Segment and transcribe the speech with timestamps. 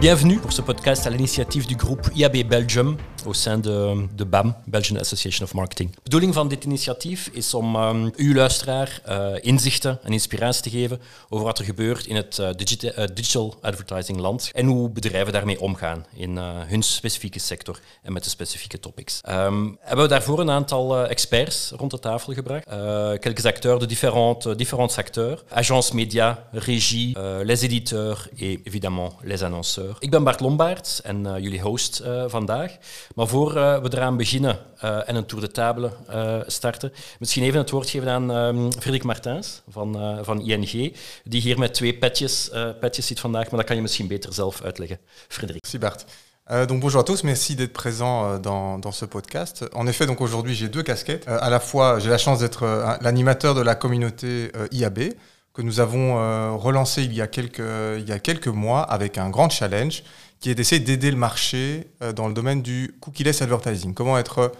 [0.00, 2.96] Bienvenue pour ce podcast à l'initiatief du groupe IAB Belgium
[3.26, 5.94] au sein de, de BAM, Belgian Association of Marketing.
[5.94, 10.70] De bedoeling van dit initiatief is om um, u luisteraar uh, inzichten en inspiratie te
[10.70, 15.32] geven over wat er gebeurt in het digita uh, digital advertising land en hoe bedrijven
[15.32, 19.20] daarmee omgaan in hun specifieke sector en met de specifieke topics.
[19.28, 22.64] Um, hebben we daarvoor een aantal experts rond de tafel gebracht.
[23.20, 25.42] quelques acteurs de différents, différents secteurs.
[25.48, 29.96] Agence média, régie, les éditeurs et évidemment les annonceurs.
[29.98, 32.76] Ik ben Bart Lombaert en jullie host vandaag.
[33.14, 37.42] Maar voor uh, we eraan beginnen uh, en een tour de table uh, starten, misschien
[37.42, 41.98] even het woord geven aan um, Frederik Martins van, van ING, die hier met twee
[41.98, 42.50] petjes,
[42.80, 44.98] petjes zit vandaag, maar dat kan je misschien beter zelf uitleggen.
[45.28, 45.62] Frederik.
[45.62, 46.04] Merci Bart.
[46.50, 49.64] Euh, donc bonjour à tous, merci d'être présent euh, dans, dans, ce podcast.
[49.72, 51.28] En effet, donc aujourd'hui j'ai deux casquettes.
[51.28, 55.14] Euh, à la fois, j'ai la chance d'être l'animateur de la communauté IAB
[55.52, 57.62] que nous avons relancé il y a quelques
[57.98, 60.04] il y a quelques mois avec un grand challenge
[60.40, 63.94] qui est d'essayer d'aider le marché euh, dans le domaine du cookie-less advertising.
[63.94, 64.52] Comment être,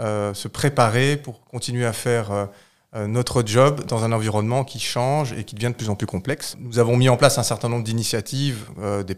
[0.00, 5.32] euh, se préparer pour continuer à faire euh, notre job dans un environnement qui change
[5.32, 6.56] et qui devient de plus en plus complexe.
[6.58, 8.70] Nous avons mis en place un certain nombre d'initiatives
[9.06, 9.14] des,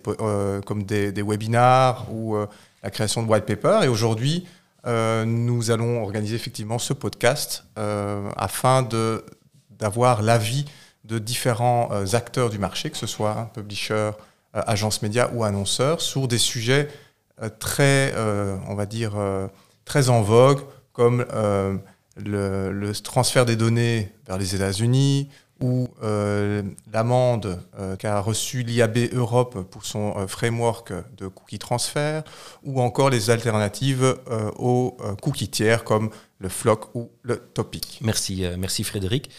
[0.67, 2.37] comme des, des, webinars ou
[2.83, 3.85] la création de white paper.
[3.85, 4.45] Et aujourd'hui,
[4.85, 8.89] nous allons organiser effectivement ce podcast afin
[9.79, 10.65] d'avoir l'avis
[11.05, 14.13] de différents acteurs du marché, que ce soit un publisher, euh,
[14.53, 16.89] agences médias ou annonceurs sur des sujets
[17.43, 19.49] euh, très, euh,
[19.85, 20.61] très en vogue,
[20.93, 21.25] comme
[22.17, 25.29] le, transfert des données vers les États-Unis
[25.61, 25.89] ou
[26.93, 27.59] l'amende
[27.99, 32.23] qu'a reçue l'IAB Europe pour son framework de cookie transfert,
[32.65, 34.17] ou encore les alternatives
[34.57, 37.99] aux cookies tiers comme le floc ou le topic.
[38.01, 39.31] Merci, merci Frédéric.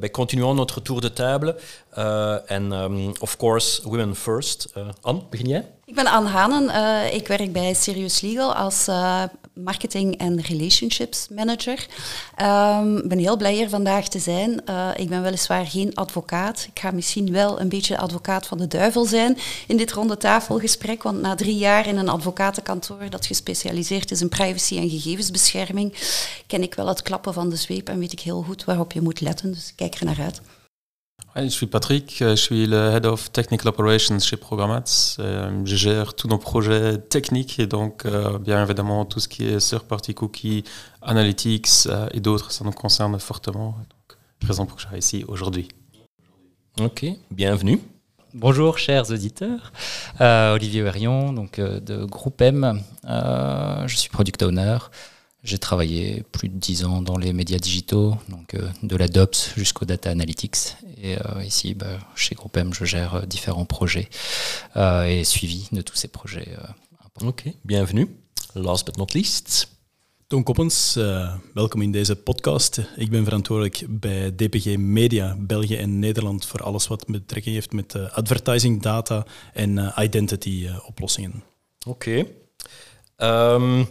[0.00, 1.56] Wij continuons notre tour de table.
[1.98, 4.72] Uh, en um, of course, women first.
[4.76, 5.66] Uh, Anne, begin jij?
[5.84, 6.64] Ik ben Anne Hanen.
[6.64, 9.22] Uh, ik werk bij Serious Legal als uh,
[9.54, 11.86] marketing en relationships manager.
[12.36, 14.62] Ik um, ben heel blij hier vandaag te zijn.
[14.68, 16.66] Uh, ik ben weliswaar geen advocaat.
[16.72, 21.02] Ik ga misschien wel een beetje advocaat van de duivel zijn in dit ronde tafelgesprek.
[21.02, 25.94] Want na drie jaar in een advocatenkantoor dat gespecialiseerd is in privacy en gegevensbescherming,
[26.46, 29.00] ken ik wel het klappen van de zweep en weet ik heel goed waarop je
[29.00, 29.52] moet letten.
[29.52, 30.40] Dus ik kijk er naar uit.
[31.36, 35.16] Je suis Patrick, je suis le Head of Technical Operations chez Programmats.
[35.18, 39.46] Euh, je gère tous nos projets techniques et donc euh, bien évidemment tout ce qui
[39.46, 40.64] est sur partie cookie,
[41.02, 43.76] analytics euh, et d'autres, ça nous concerne fortement.
[43.78, 45.68] Donc, raison pour que je sois ici aujourd'hui.
[46.80, 47.80] Ok, bienvenue.
[48.34, 49.72] Bonjour chers auditeurs,
[50.20, 54.78] euh, Olivier Verrion, donc euh, de Groupe M, euh, je suis product owner.
[55.42, 59.54] J'ai travaillé plus de 10 ans dans les médias digitaux, donc euh, de la DOPS
[59.56, 60.76] jusqu'au data analytics.
[61.02, 64.08] Et euh, ici, bah, chez Groupe M, je gère euh, différents projets
[64.76, 66.48] euh, et suivi de tous ces projets.
[67.14, 68.08] Oké, okay, bienvenue.
[68.54, 69.68] Last but not least.
[70.28, 72.80] Toon Koppens, uh, welkom in deze podcast.
[72.96, 77.94] Ik ben verantwoordelijk bij DPG Media België en Nederland voor alles wat betrekking heeft met
[77.94, 81.42] uh, advertising data en uh, identity oplossingen.
[81.86, 82.26] Oké.
[83.16, 83.54] Okay.
[83.54, 83.88] Um,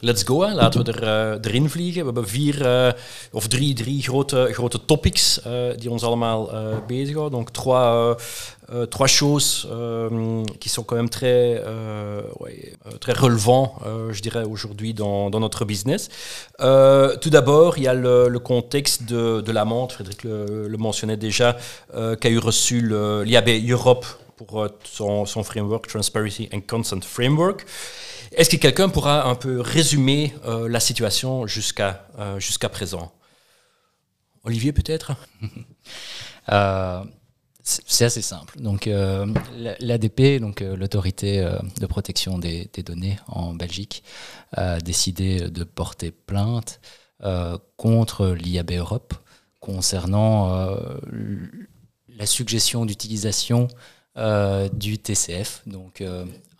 [0.00, 0.54] Let's go, hè.
[0.54, 2.00] laten we er, uh, erin vliegen.
[2.00, 2.92] We hebben vier uh,
[3.32, 6.50] of drie, drie grote, grote topics uh, die ons allemaal
[6.86, 7.38] bezighouden.
[7.38, 8.16] Donc trois,
[8.88, 9.68] trois choses
[10.58, 11.62] qui sont quand même très,
[12.38, 13.78] ouais, très relevants,
[14.10, 16.08] je dirais, aujourd'hui dans, dans, notre business.
[17.20, 21.16] tout d'abord, il y a le, le contexte de, de l'amende, Frédéric le, le, mentionnait
[21.16, 21.56] déjà,
[21.92, 22.80] qu'a eu reçu
[23.24, 24.04] l'IAB Europe
[24.36, 27.66] pour son, son framework Transparency and Consent Framework.
[28.32, 33.12] Est-ce que quelqu'un pourra un peu résumer euh, la situation jusqu'à euh, jusqu'à présent?
[34.44, 35.12] Olivier, peut-être?
[36.52, 37.02] Euh,
[37.66, 38.60] C'est assez simple.
[38.60, 39.26] Donc, euh,
[39.80, 44.04] l'ADP, donc euh, l'autorité euh, de protection des, des, données en Belgique,
[44.52, 46.80] a décidé de porter plainte
[47.76, 49.14] contre l'IAB Europe
[49.58, 50.76] concernant
[52.08, 53.68] la suggestion d'utilisation
[54.16, 56.02] du TCF, donc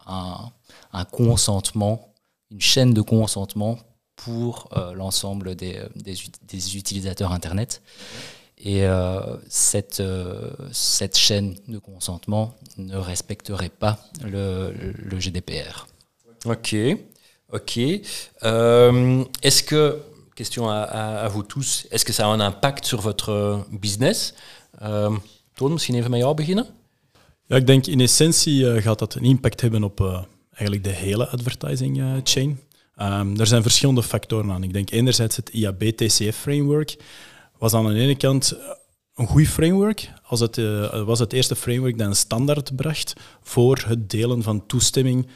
[0.07, 0.51] un
[0.97, 2.15] un consentement,
[2.51, 3.79] une chaîne de consentement
[4.17, 5.79] pour euh, l'ensemble des,
[6.75, 7.83] utilisateurs Internet.
[8.59, 14.73] Et euh, cette, euh, cette chaîne de consentement ne respecterait pas le,
[15.19, 15.87] GDPR.
[16.47, 16.75] Ok,
[17.53, 17.79] ok.
[18.45, 20.01] Euh, est-ce que,
[20.35, 24.35] question à, vous tous, est-ce que ça a un impact sur votre business?
[25.57, 26.67] Toon, misschien even met jou beginnen?
[27.49, 30.91] Ja, ik denk in essentie uh, gaat dat een impact hebben op, uh, eigenlijk de
[30.91, 32.61] hele advertising uh, chain.
[33.01, 34.63] Um, er zijn verschillende factoren aan.
[34.63, 36.97] Ik denk enerzijds het IAB-TCF-framework
[37.59, 38.59] was aan de ene kant
[39.15, 40.57] een goed framework als het,
[41.05, 43.13] was het eerste framework dat een standaard bracht
[43.43, 45.27] voor het delen van toestemming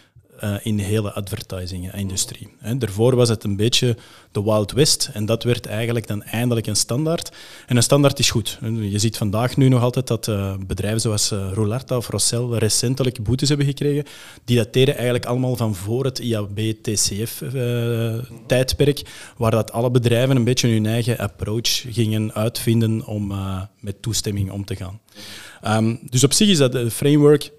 [0.44, 2.48] uh, in de hele advertising-industrie.
[2.78, 3.96] Daarvoor was het een beetje
[4.32, 7.30] de Wild West en dat werd eigenlijk dan eindelijk een standaard.
[7.66, 8.58] En een standaard is goed.
[8.80, 13.48] Je ziet vandaag nu nog altijd dat uh, bedrijven zoals uh, of Rossel recentelijk boetes
[13.48, 14.04] hebben gekregen.
[14.44, 19.02] Die dateren eigenlijk allemaal van voor het IAB-TCF-tijdperk,
[19.36, 23.32] waar dat alle bedrijven een beetje hun eigen approach gingen uitvinden om
[23.80, 25.00] met toestemming om te gaan.
[25.66, 27.50] Um, dus op zich is dat een framework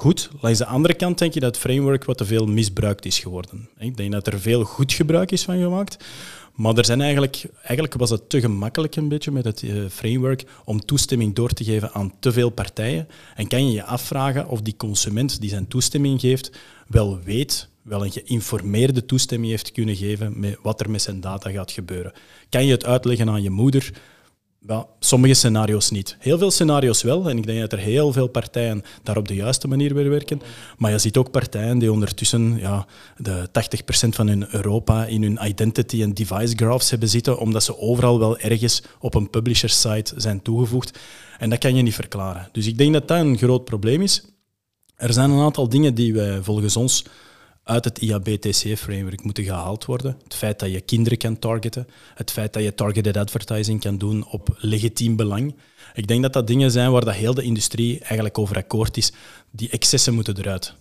[0.00, 0.30] goed.
[0.40, 3.68] Langs de andere kant denk je dat het framework wat te veel misbruikt is geworden.
[3.78, 6.04] Ik denk dat er veel goed gebruik is van gemaakt.
[6.54, 10.44] Maar er zijn eigenlijk, eigenlijk was het te gemakkelijk een beetje met het uh, framework
[10.64, 13.08] om toestemming door te geven aan te veel partijen.
[13.34, 16.50] En kan je je afvragen of die consument die zijn toestemming geeft
[16.86, 21.50] wel weet, wel een geïnformeerde toestemming heeft kunnen geven met wat er met zijn data
[21.50, 22.12] gaat gebeuren.
[22.48, 23.92] Kan je het uitleggen aan je moeder?
[24.60, 26.16] Wel, sommige scenario's niet.
[26.18, 27.28] Heel veel scenario's wel.
[27.28, 30.42] En ik denk dat er heel veel partijen daar op de juiste manier weer werken.
[30.78, 32.86] Maar je ziet ook partijen die ondertussen ja,
[33.16, 37.78] de 80% van hun Europa in hun identity en device graphs hebben zitten, omdat ze
[37.78, 40.98] overal wel ergens op een publisher site zijn toegevoegd.
[41.38, 42.48] En dat kan je niet verklaren.
[42.52, 44.24] Dus ik denk dat dat een groot probleem is.
[44.96, 47.04] Er zijn een aantal dingen die wij volgens ons
[47.64, 50.16] uit het IAB-TCF-framework moeten gehaald worden.
[50.24, 54.26] Het feit dat je kinderen kan targeten, het feit dat je targeted advertising kan doen
[54.26, 55.54] op legitiem belang.
[55.94, 59.12] Ik denk dat dat dingen zijn waar dat heel de industrie eigenlijk over akkoord is.
[59.50, 60.74] Die excessen moeten eruit.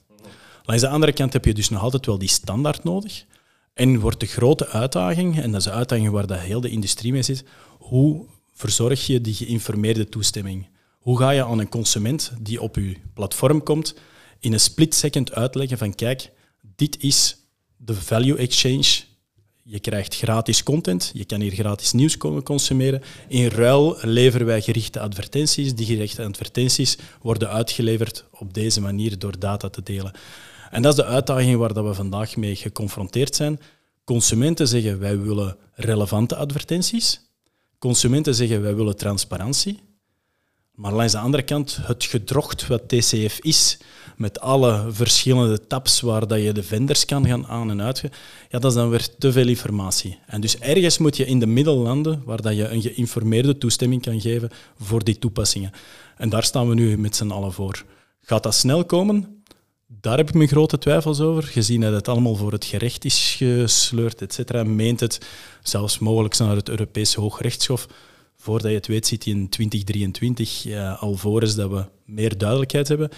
[0.63, 3.25] Langs de andere kant heb je dus nog altijd wel die standaard nodig.
[3.73, 7.11] En wordt de grote uitdaging, en dat is een uitdaging waar dat heel de industrie
[7.11, 7.43] mee zit,
[7.77, 10.67] hoe verzorg je die geïnformeerde toestemming?
[10.99, 13.95] Hoe ga je aan een consument die op je platform komt
[14.39, 16.31] in een split second uitleggen van kijk,
[16.79, 17.37] dit is
[17.77, 19.07] de value exchange.
[19.63, 23.01] Je krijgt gratis content, je kan hier gratis nieuws consumeren.
[23.27, 25.75] In ruil leveren wij gerichte advertenties.
[25.75, 30.11] Die gerichte advertenties worden uitgeleverd op deze manier door data te delen.
[30.71, 33.59] En dat is de uitdaging waar we vandaag mee geconfronteerd zijn.
[34.03, 37.21] Consumenten zeggen wij willen relevante advertenties.
[37.79, 39.79] Consumenten zeggen wij willen transparantie.
[40.79, 43.77] Maar langs de andere kant, het gedrocht wat TCF is,
[44.17, 48.01] met alle verschillende tabs waar dat je de vendors kan gaan aan- en uit,
[48.49, 50.17] ja, dat is dan weer te veel informatie.
[50.27, 54.01] En dus ergens moet je in de middel landen waar dat je een geïnformeerde toestemming
[54.01, 54.49] kan geven
[54.79, 55.71] voor die toepassingen.
[56.17, 57.83] En daar staan we nu met z'n allen voor.
[58.21, 59.43] Gaat dat snel komen?
[59.87, 63.35] Daar heb ik mijn grote twijfels over, gezien dat het allemaal voor het gerecht is
[63.37, 64.63] gesleurd, et cetera.
[64.63, 65.27] Meent het
[65.63, 67.87] zelfs mogelijk naar het Europees Hoogrechtshof
[68.41, 73.09] voordat je het weet, zit hij in 2023 ja, alvorens dat we meer duidelijkheid hebben.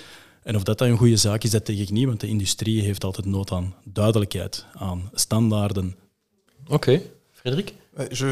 [0.43, 2.81] En of dat dan een goede zaak is, dat denk ik niet, want de industrie
[2.81, 5.95] heeft altijd nood aan duidelijkheid, aan standaarden.
[6.63, 7.01] Oké, okay.
[7.31, 7.73] Frederik?
[7.97, 8.25] Euh, je,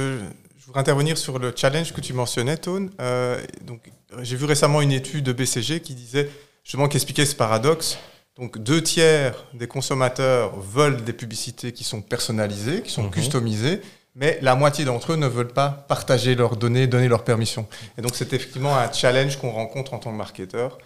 [0.55, 2.89] je voudrais intervenir sur le challenge que tu mentionnais, Tone.
[2.99, 3.89] Euh, donc,
[4.21, 6.29] j'ai vu récemment une étude de BCG qui disait,
[6.63, 7.97] justement, qui expliquait ce paradoxe.
[8.35, 13.19] Donc, deux tiers des consommateurs veulent des publicités qui sont personnalisées, qui sont mm -hmm.
[13.19, 13.81] customisées,
[14.15, 17.67] mais la moitié d'entre eux ne veulent pas partager leurs données, donner leur permission.
[17.97, 20.77] Et donc c'est effectivement un challenge qu'on rencontre en tant que marketeur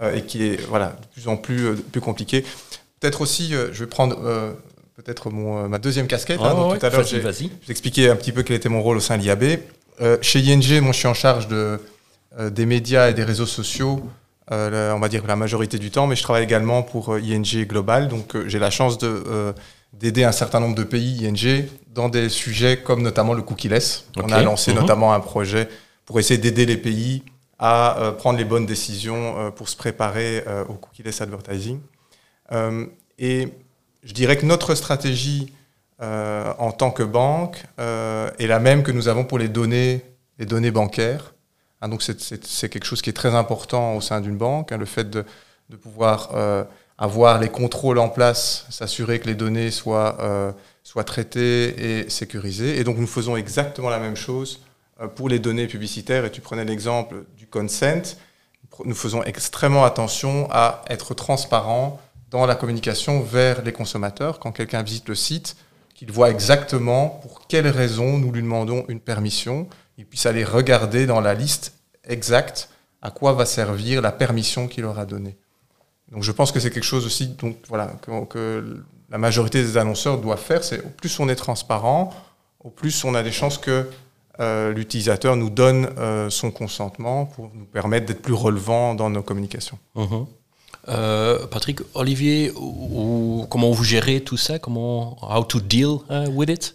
[0.00, 2.44] euh, et qui est voilà, de plus en plus, euh, plus compliqué.
[3.00, 4.16] Peut-être aussi, euh, je vais prendre
[4.96, 6.40] peut-être mon, ma deuxième casquette.
[6.40, 8.96] Hein, donc ouais, tout à l'heure, j'ai expliqué un petit peu quel était mon rôle
[8.96, 9.58] au sein de l'IAB.
[10.20, 11.78] Chez ING, moi, je suis en charge de,
[12.50, 14.02] des médias et des réseaux sociaux,
[14.50, 18.08] on va dire la majorité du temps, mais je travaille également pour ING Global.
[18.08, 19.54] Donc, j'ai la chance de,
[19.92, 24.06] d'aider un certain nombre de pays ING dans des sujets comme notamment le cookie-less.
[24.16, 24.24] Ok.
[24.26, 24.80] On a lancé Mhm.
[24.80, 25.68] notamment un projet
[26.06, 27.22] pour essayer d'aider les pays
[27.58, 31.80] à euh, prendre les bonnes décisions euh, pour se préparer euh, au cookie-less advertising.
[32.50, 32.86] Euh,
[33.18, 33.48] et
[34.02, 35.52] je dirais que notre stratégie
[36.58, 40.02] en tant que banque est la même que nous avons pour les données,
[40.40, 41.32] les données bancaires.
[41.80, 44.84] Hein, donc c'est- quelque chose qui est très important au sein d'une banque, hein, le
[44.84, 45.24] fait de,
[45.68, 46.30] de pouvoir
[47.02, 50.52] avoir les contrôles en place, s'assurer que les données soient, euh,
[50.84, 52.78] soient traitées et sécurisées.
[52.78, 54.60] Et donc nous faisons exactement la même chose
[55.00, 56.24] euh, pour les données publicitaires.
[56.24, 58.14] Et tu prenais l'exemple du consent.
[58.84, 64.38] Nous faisons extrêmement attention à être transparent dans la communication vers les consommateurs.
[64.38, 65.56] Quand quelqu'un visite le site,
[65.96, 69.66] qu'il voit exactement pour quelles raisons nous lui demandons une permission,
[69.98, 72.68] il puisse aller regarder dans la liste exacte
[73.02, 75.36] à quoi va servir la permission qu'il aura donnée.
[76.12, 79.76] Donc je pense que c'est quelque chose aussi donc, voilà, que, que la majorité des
[79.76, 80.62] annonceurs doivent faire.
[80.64, 82.12] C'est au plus on est transparent,
[82.62, 83.86] au plus on a des chances que
[84.40, 89.22] euh, l'utilisateur nous donne euh, son consentement pour nous permettre d'être plus relevant dans nos
[89.22, 89.78] communications.
[89.94, 90.26] Mhm.
[90.88, 94.58] Euh, Patrick, Olivier, ou- ou- comment vous gérez tout ça?
[94.58, 96.74] Comment, how to deal uh, with it?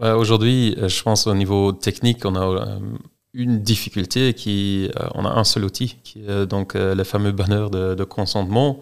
[0.00, 2.78] Aujourd'hui, je pense au niveau technique, on a euh,
[3.32, 7.30] une difficulté qui, euh, on a un seul outil, qui est donc euh, le fameux
[7.30, 8.80] banner de, consentement,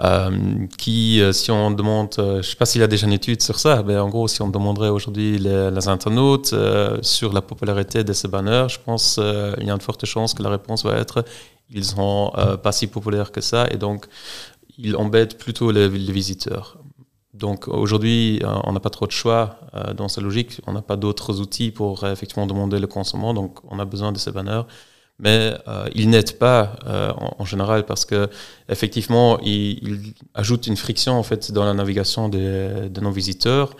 [0.00, 3.40] euh, qui, si on demande, je ne sais pas s'il y a déjà une étude
[3.42, 6.54] sur ça, mais en gros, si on demanderait aujourd'hui les, internautes
[7.02, 10.42] sur la popularité de ces banners, je pense qu'il y a une forte chance que
[10.42, 11.24] la réponse va être
[11.70, 14.06] ils sont pas si populaires que ça, et donc
[14.78, 16.78] ils embêtent plutôt les visiteurs.
[17.38, 20.60] Donc aujourd'hui, euh, on n'a pas trop de choix euh, dans sa logique.
[20.66, 23.34] On n'a pas d'autres outils pour euh, effectivement demander le consommant.
[23.34, 24.62] Donc on a besoin de ces banners.
[25.18, 25.54] Mais
[25.94, 26.76] ils n'aident pas
[27.38, 28.28] en, général parce que
[28.68, 33.74] effectivement, ils, ajoutent une friction en fait dans la navigation de, nos visiteurs.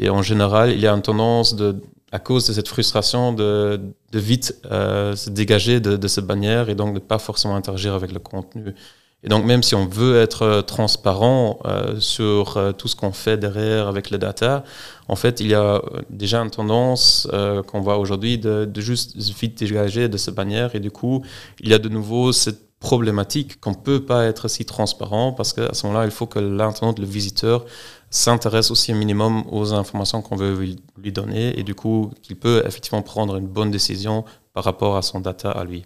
[0.00, 1.76] Et en général, il y a une tendance de,
[2.10, 3.80] à cause de cette frustration de,
[4.12, 8.18] vite se dégager de, de ces bannières et donc de pas forcément interagir avec le
[8.18, 8.74] contenu.
[9.22, 13.12] Et donc, même si on veut être euh, transparent euh, sur euh, tout ce qu'on
[13.12, 14.64] fait derrière avec les data,
[15.08, 17.28] en fait, il y a déjà une tendance
[17.66, 20.74] qu'on voit aujourd'hui de, juste vite dégager de cette bannière.
[20.76, 21.24] Et du coup,
[21.58, 25.52] il y a de nouveau cette problématique qu'on ne peut pas être si transparent parce
[25.52, 27.66] qu'à ce moment-là, il faut que l'internaute, le visiteur,
[28.08, 32.62] s'intéresse aussi un minimum aux informations qu'on veut lui donner et du coup, qu'il peut
[32.64, 34.24] effectivement prendre une bonne décision
[34.54, 35.84] par rapport à son data à lui.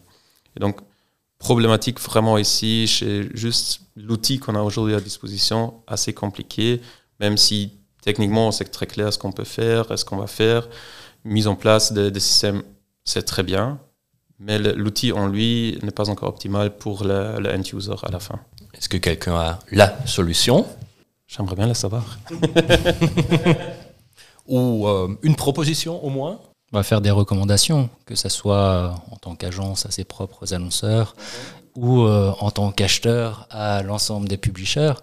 [0.56, 0.80] Et donc,
[1.44, 6.80] problématique vraiment ici, c'est juste l'outil qu'on a aujourd'hui à disposition, assez compliqué,
[7.20, 7.70] même si
[8.02, 10.66] techniquement c'est très clair ce qu'on peut faire, ce qu'on va faire.
[11.24, 12.62] Mise en place des, systèmes,
[13.04, 13.78] c'est très bien,
[14.38, 18.40] mais l'outil en lui n'est pas encore optimal pour le, end user à la fin.
[18.72, 20.66] Est-ce que quelqu'un a la solution?
[21.26, 22.18] J'aimerais bien le savoir.
[24.46, 26.40] Ou euh, une proposition au moins?
[26.74, 30.54] On va faire des recommandations, que ce soit euh, en tant qu'agence à ses propres
[30.54, 31.14] annonceurs
[31.76, 34.94] ou euh, en tant qu'acheteur à l'ensemble des publishers,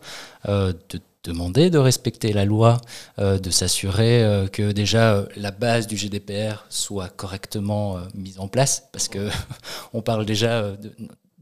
[0.49, 2.81] euh, de demander de respecter la loi,
[3.19, 9.29] de s'assurer que déjà la base du GDPR soit correctement mise en place, parce que
[9.93, 10.91] on parle déjà de,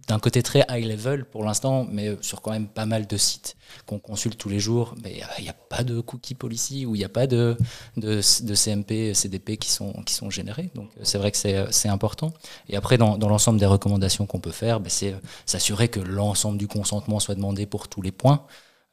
[0.09, 3.55] d'un côté très high level pour l'instant, mais sur quand même pas mal de sites
[3.85, 4.95] qu'on consulte tous les jours.
[5.03, 7.55] Mais il n'y a pas de cookie policy ou il n'y a pas de,
[7.95, 10.71] de, CMP, CDP qui sont, qui sont générés.
[10.73, 12.33] Donc c'est vrai que c'est important.
[12.67, 16.67] Et après, dans, l'ensemble des recommandations qu'on peut faire, ben, c'est s'assurer que l'ensemble du
[16.67, 18.45] consentement soit demandé pour tous les points.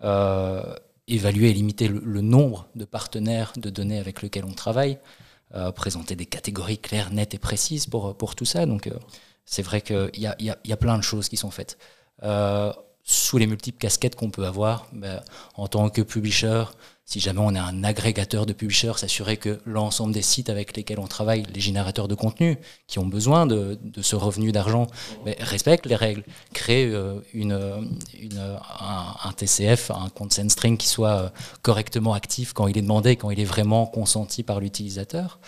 [0.04, 0.62] Euh,
[1.08, 4.98] évaluer et limiter le, nombre de partenaires de données avec lesquels on travaille.
[5.54, 8.66] Euh, présenter des catégories claires, nettes et précises pour, pour tout ça.
[8.66, 8.98] Donc, euh,
[9.46, 11.78] c'est vrai qu'il y a, y, a, y a, plein de choses qui sont faites.
[12.22, 12.72] Euh,
[13.08, 15.22] sous les multiples casquettes qu'on peut avoir, ben,
[15.54, 16.64] en tant que publisher,
[17.04, 20.98] si jamais on est un agrégateur de publishers, s'assurer que l'ensemble des sites avec lesquels
[20.98, 24.88] on travaille, les générateurs de contenu, qui ont besoin de, de ce revenu d'argent,
[25.24, 27.56] ben, respectent les règles, créent euh, une,
[28.20, 31.28] une, un, un, TCF, un consent string qui soit euh,
[31.62, 35.38] correctement actif quand il est demandé, quand il est vraiment consenti par l'utilisateur.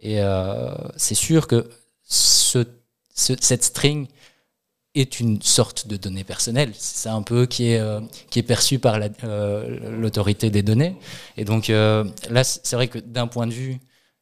[0.00, 1.70] Et euh, c'est sûr que
[2.02, 2.66] ce
[3.14, 4.08] cette string
[4.94, 6.72] est une sorte de donnée personnelle.
[6.74, 10.96] C'est un peu qui est, euh, qui est perçu par euh, l'autorité des données.
[11.36, 13.78] Et donc euh, là, c'est vrai que d'un point de vue,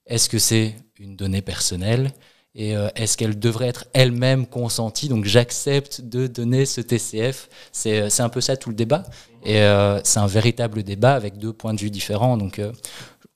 [0.06, 2.12] est-ce que c'est une donnée personnelle
[2.54, 5.08] et est-ce qu'elle devrait être elle-même consentie?
[5.08, 7.48] Donc j'accepte de donner ce TCF.
[7.72, 9.04] C'est un peu ça tout le débat.
[9.42, 9.62] Et
[10.04, 12.36] c'est un véritable débat avec deux points de vue différents.
[12.36, 12.60] Donc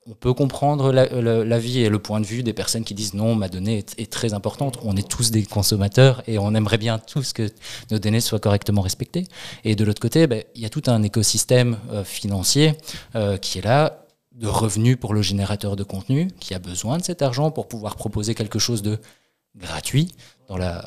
[0.09, 3.49] on peut comprendre l'avis et le point de vue des personnes qui disent non, ma
[3.49, 4.79] donnée est, très importante.
[4.85, 7.51] On est tous des consommateurs et on aimerait bien tous que
[7.91, 9.25] nos données soient correctement respectées.
[9.65, 12.75] Et de l'autre côté, ben, il y a tout un écosystème euh, financier
[13.17, 17.03] euh, qui est là de revenus pour le générateur de contenu, qui a besoin de
[17.03, 18.99] cet argent pour pouvoir proposer quelque chose de
[19.57, 20.13] gratuit
[20.49, 20.85] dans la,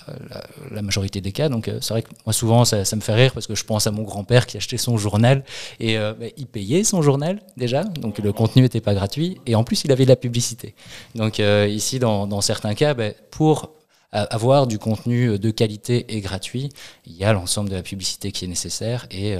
[0.81, 1.49] majorité des cas.
[1.49, 3.87] Donc euh, c'est vrai que moi souvent ça, me fait rire parce que je pense
[3.87, 5.43] à mon grand-père qui achetait son journal
[5.79, 9.55] et euh, bah, il payait son journal déjà, donc le contenu n'était pas gratuit et
[9.55, 10.75] en plus il avait de la publicité.
[11.15, 13.71] Donc euh, ici dans, certains cas, bah, pour
[14.11, 16.69] avoir du contenu de qualité et gratuit,
[17.05, 19.35] il y a l'ensemble de la publicité qui est nécessaire et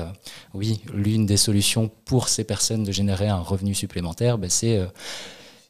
[0.54, 4.80] oui, l'une des solutions pour ces personnes de générer un revenu supplémentaire, bah, c'est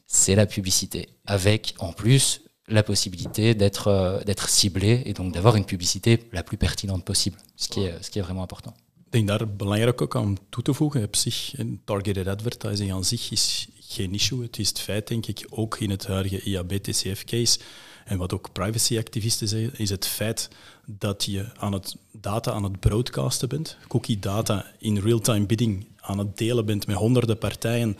[0.06, 5.56] c'est la publicité avec en plus la possibilité d'être euh, d'être ciblé et donc d'avoir
[5.56, 8.74] une publicité la plus pertinente possible, ce qui est, ce qui est vraiment important.
[9.06, 11.02] Ik denk daar belangrijk ook aan toe te voegen.
[11.02, 14.42] Op zich, targeted advertising aan zich is geen issue.
[14.42, 17.58] Het is het feit, denk ik, ook in het huidige IAB-TCF-case,
[18.04, 20.48] en wat ook privacy-activisten zeggen, is het feit
[20.84, 26.18] dat je aan het data aan het broadcasten bent, cookie data in real-time bidding aan
[26.18, 27.96] het delen bent met honderden partijen,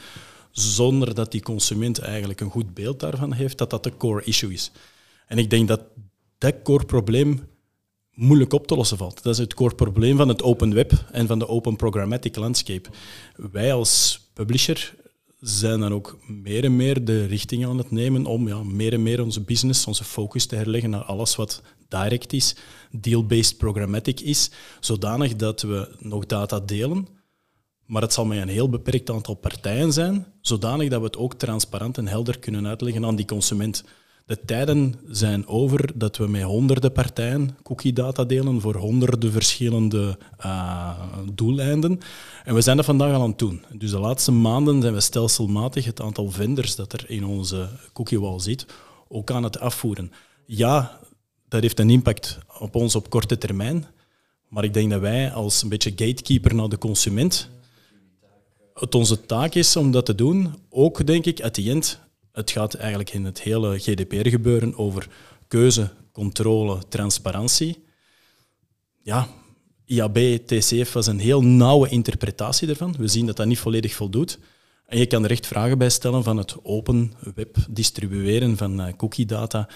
[0.51, 4.53] zonder dat die consument eigenlijk een goed beeld daarvan heeft, dat dat de core issue
[4.53, 4.71] is.
[5.27, 5.81] En ik denk dat
[6.39, 7.49] dat core probleem
[8.15, 9.23] moeilijk op te lossen valt.
[9.23, 12.89] Dat is het core probleem van het open web en van de open programmatic landscape.
[13.37, 14.95] Wij als publisher
[15.41, 19.03] zijn dan ook meer en meer de richting aan het nemen om ja, meer en
[19.03, 22.57] meer onze business, onze focus te herleggen naar alles wat direct is,
[22.91, 27.07] deal-based programmatic is, zodanig dat we nog data delen,
[27.91, 31.35] maar het zal met een heel beperkt aantal partijen zijn, zodanig dat we het ook
[31.35, 33.85] transparant en helder kunnen uitleggen aan die consument.
[34.27, 41.01] De tijden zijn over dat we met honderden partijen cookie-data delen voor honderden verschillende uh,
[41.33, 42.01] doeleinden.
[42.45, 43.65] En we zijn dat vandaag al aan het doen.
[43.73, 48.41] Dus de laatste maanden zijn we stelselmatig het aantal vendors dat er in onze cookie-wall
[48.41, 48.67] zit,
[49.09, 50.13] ook aan het afvoeren.
[50.47, 51.01] Ja,
[51.49, 53.87] dat heeft een impact op ons op korte termijn,
[54.49, 57.51] maar ik denk dat wij als een beetje gatekeeper naar de consument
[58.81, 60.55] het onze taak is om dat te doen.
[60.71, 62.01] Ook denk ik, at the end,
[62.33, 65.09] het gaat eigenlijk in het hele GDPR-gebeuren over
[65.49, 67.85] keuze, controle, transparantie.
[69.03, 69.29] Ja,
[69.85, 72.95] IAB, TCF was een heel nauwe interpretatie daarvan.
[72.99, 74.39] We zien dat dat niet volledig voldoet.
[74.87, 78.97] En je kan er echt vragen bij stellen van het open web distribueren van eh,
[78.97, 79.69] cookie data,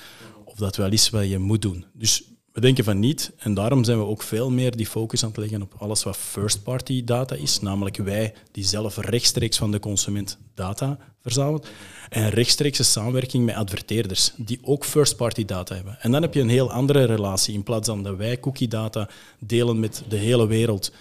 [0.44, 1.84] of dat wel is wat je moet doen.
[1.92, 2.22] Dus
[2.54, 5.38] we denken van niet en daarom zijn we ook veel meer die focus aan het
[5.38, 10.38] leggen op alles wat first-party data is, namelijk wij die zelf rechtstreeks van de consument
[10.54, 11.62] data verzamelen
[12.08, 15.96] en rechtstreekse samenwerking met adverteerders die ook first-party data hebben.
[16.00, 19.08] En dan heb je een heel andere relatie in plaats van dat wij cookie data
[19.38, 20.92] delen met de hele wereld,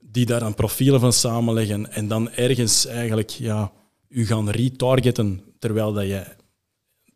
[0.00, 3.72] die daar dan profielen van samenleggen en dan ergens eigenlijk ja,
[4.08, 6.26] u gaan retargeten terwijl dat je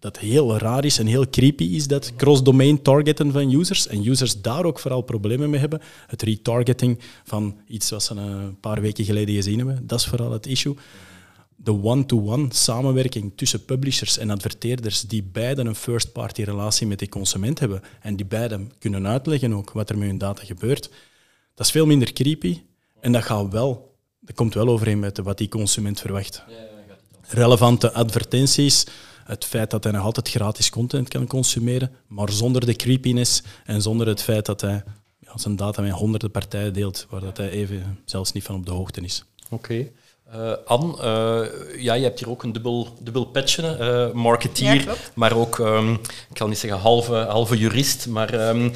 [0.00, 3.86] dat heel raar is en heel creepy is, dat cross-domain targeten van users.
[3.86, 5.80] En users daar ook vooral problemen mee hebben.
[6.06, 10.32] Het retargeting van iets wat ze een paar weken geleden gezien hebben, dat is vooral
[10.32, 10.74] het issue.
[11.56, 17.58] De one-to-one samenwerking tussen publishers en adverteerders die beiden een first-party relatie met die consument
[17.58, 20.90] hebben en die beiden kunnen uitleggen ook wat er met hun data gebeurt,
[21.54, 22.60] dat is veel minder creepy
[23.00, 26.44] en dat gaat wel, dat komt wel overeen met wat die consument verwacht.
[27.20, 28.86] Relevante advertenties,
[29.30, 33.82] het feit dat hij nog altijd gratis content kan consumeren, maar zonder de creepiness en
[33.82, 34.82] zonder het feit dat hij
[35.18, 38.66] ja, zijn data met honderden partijen deelt, waar dat hij even zelfs niet van op
[38.66, 39.24] de hoogte is.
[39.50, 39.90] Oké.
[40.36, 44.94] Uh, Anne, uh, ja, je hebt hier ook een dubbel, dubbel petje, uh, marketeer, ja,
[45.14, 48.72] maar ook, um, ik kan niet zeggen halve, halve jurist, maar um,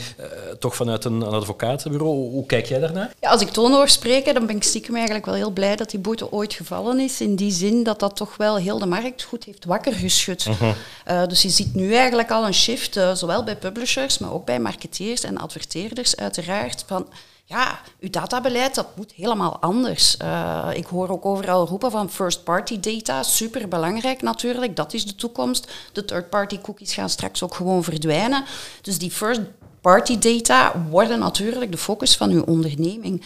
[0.58, 2.14] toch vanuit een, een, advocatenbureau.
[2.14, 3.12] Hoe kijk jij daarnaar?
[3.20, 5.90] Ja, als ik toon hoor spreken, dan ben ik stiekem eigenlijk wel heel blij dat
[5.90, 7.20] die boete ooit gevallen is.
[7.20, 10.44] In die zin dat dat toch wel heel de markt goed heeft wakker geschud.
[10.44, 11.28] -huh.
[11.28, 15.20] dus je ziet nu eigenlijk al een shift, zowel bij publishers, maar ook bij marketeers
[15.20, 17.06] en adverteerders uiteraard, van
[17.46, 20.16] ja, uw databeleid, dat moet helemaal anders.
[20.22, 25.14] Uh, ik hoor ook overal roepen van first-party data, super belangrijk natuurlijk, dat is de
[25.14, 25.72] toekomst.
[25.92, 28.44] De third-party cookies gaan straks ook gewoon verdwijnen.
[28.82, 33.24] Dus die first-party data worden natuurlijk de focus van uw onderneming.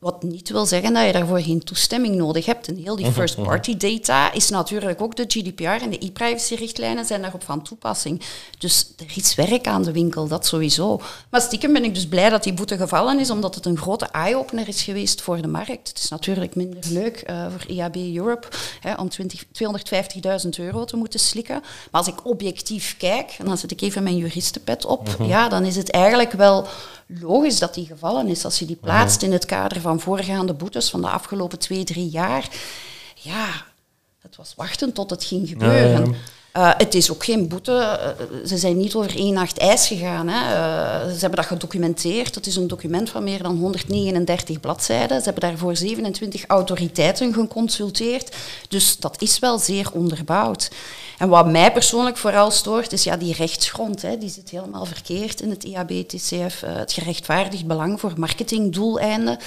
[0.00, 2.68] Wat niet wil zeggen dat je daarvoor geen toestemming nodig hebt.
[2.68, 3.78] En heel die mhm, first-party mhm.
[3.78, 8.22] data is natuurlijk ook de GDPR en de e-privacy-richtlijnen zijn daarop van toepassing.
[8.58, 11.00] Dus er is werk aan de winkel, dat sowieso.
[11.30, 14.06] Maar stiekem ben ik dus blij dat die boete gevallen is, omdat het een grote
[14.06, 15.88] eye-opener is geweest voor de markt.
[15.88, 18.48] Het is natuurlijk minder leuk uh, voor IAB Europe
[18.80, 19.08] hè, om
[20.44, 21.60] 250.000 euro te moeten slikken.
[21.60, 25.24] Maar als ik objectief kijk, en dan zet ik even mijn juristenpet op, mhm.
[25.24, 26.66] ja, dan is het eigenlijk wel
[27.20, 28.44] logisch dat die gevallen is.
[28.44, 32.08] Als je die plaatst in het kader van voorgaande boetes van de afgelopen twee, drie
[32.08, 32.48] jaar.
[33.14, 33.48] Ja,
[34.20, 36.14] het was wachten tot het ging gebeuren.
[36.56, 37.98] Uh, het is ook geen boete.
[38.30, 40.28] Uh, ze zijn niet over één nacht ijs gegaan.
[40.28, 40.40] Hè.
[40.40, 42.34] Uh, ze hebben dat gedocumenteerd.
[42.34, 45.18] Het is een document van meer dan 139 bladzijden.
[45.18, 48.36] Ze hebben daarvoor 27 autoriteiten geconsulteerd.
[48.68, 50.70] Dus dat is wel zeer onderbouwd.
[51.20, 54.02] En wat mij persoonlijk vooral stoort, is ja, die rechtsgrond.
[54.02, 56.62] Hè, die zit helemaal verkeerd in het IAB-TCF.
[56.62, 59.38] Uh, het gerechtvaardigd belang voor marketingdoeleinden.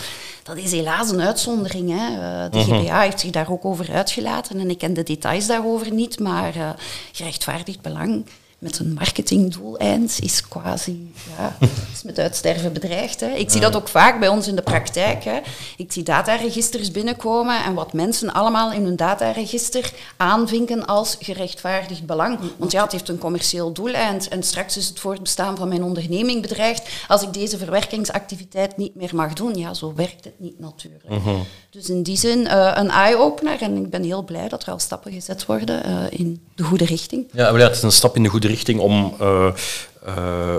[0.44, 1.90] Dat is helaas een uitzondering.
[1.90, 2.12] Hè.
[2.12, 3.00] Uh, de GBA mhm.
[3.00, 4.60] heeft zich daar ook over uitgelaten.
[4.60, 6.70] En ik ken de details daarover niet, maar uh,
[7.12, 8.26] gerechtvaardigd belang
[8.64, 11.58] met een marketingdoeleind is quasi ja,
[11.94, 13.20] is met uitsterven bedreigd.
[13.20, 13.28] Hè.
[13.28, 15.24] Ik zie dat ook vaak bij ons in de praktijk.
[15.24, 15.40] Hè.
[15.78, 22.40] Ik zie dataregisters binnenkomen en wat mensen allemaal in hun dataregister aanvinken als gerechtvaardigd belang.
[22.58, 26.42] Want ja, het heeft een commercieel doeleind en straks is het voortbestaan van mijn onderneming
[26.42, 29.56] bedreigd als ik deze verwerkingsactiviteit niet meer mag doen.
[29.56, 31.10] Ja, zo werkt het niet natuurlijk.
[31.10, 31.36] Mhm.
[31.70, 34.80] Dus in die zin uh, een eye-opener en ik ben heel blij dat er al
[34.80, 37.28] stappen gezet worden uh, in de goede richting.
[37.32, 39.54] Ja, het is een stap in de goede richting om uh,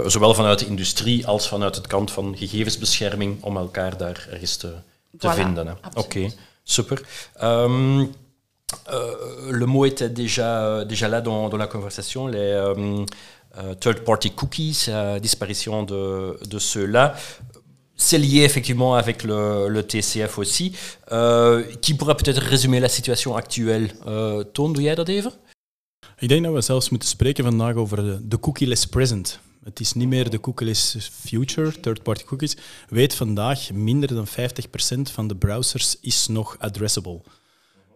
[0.07, 4.73] zowel vanuit de industrie als vanuit het kant van gegevensbescherming om elkaar daar ergens te,
[5.19, 5.69] te voilà, vinden.
[5.69, 7.03] Oké, okay, super.
[7.43, 8.13] Um,
[9.51, 13.05] le mot était déjà, déjà là dans, dans la conversation, les um,
[13.79, 17.15] third-party cookies, la disparition de, de ceux-là.
[17.97, 20.73] c'est lié effectivement avec le, le TCF aussi.
[21.13, 25.33] Euh, qui pourrait peut-être résumer la situation actuelle uh, Toon, doe jij dat even?
[26.19, 29.41] Ik denk dat we zelfs moeten spreken vandaag over de, de cookieless present.
[29.65, 32.57] Het is niet meer de cookieless future, third-party cookies.
[32.89, 34.31] Weet vandaag, minder dan 50%
[35.13, 37.21] van de browsers is nog addressable.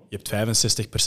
[0.08, 0.56] Je hebt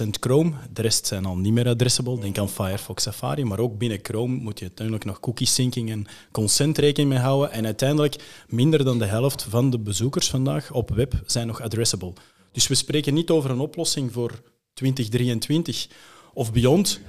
[0.04, 2.20] 65% Chrome, de rest zijn al niet meer addressable.
[2.20, 6.06] Denk aan Firefox, Safari, maar ook binnen Chrome moet je uiteindelijk nog cookie syncing en
[6.32, 7.52] consent rekening mee houden.
[7.52, 8.16] En uiteindelijk
[8.48, 12.14] minder dan de helft van de bezoekers vandaag op web zijn nog addressable.
[12.52, 14.42] Dus we spreken niet over een oplossing voor
[14.74, 15.88] 2023
[16.34, 17.00] of beyond.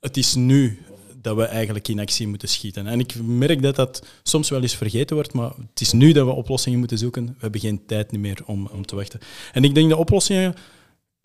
[0.00, 0.78] Het is nu
[1.24, 2.86] dat we eigenlijk in actie moeten schieten.
[2.86, 6.26] En ik merk dat dat soms wel eens vergeten wordt, maar het is nu dat
[6.26, 7.26] we oplossingen moeten zoeken.
[7.26, 9.20] We hebben geen tijd meer om, om te wachten.
[9.52, 10.54] En ik denk dat oplossingen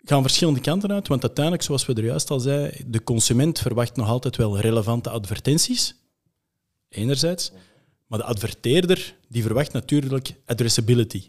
[0.04, 3.96] gaan verschillende kanten uit, want uiteindelijk, zoals we er juist al zeiden, de consument verwacht
[3.96, 5.94] nog altijd wel relevante advertenties,
[6.88, 7.52] enerzijds,
[8.06, 11.22] maar de adverteerder die verwacht natuurlijk addressability.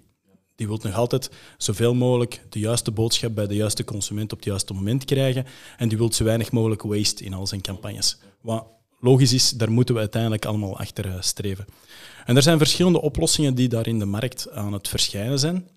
[0.56, 4.48] Die wil nog altijd zoveel mogelijk de juiste boodschap bij de juiste consument op het
[4.48, 5.46] juiste moment krijgen
[5.78, 8.18] en die wil zo weinig mogelijk waste in al zijn campagnes.
[8.42, 8.66] Wat
[9.00, 11.66] logisch is, daar moeten we uiteindelijk allemaal achter eh, streven.
[12.26, 15.68] En er zijn verschillende oplossingen die daar in de markt aan het verschijnen zijn.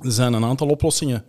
[0.00, 1.24] Er zijn een aantal oplossingen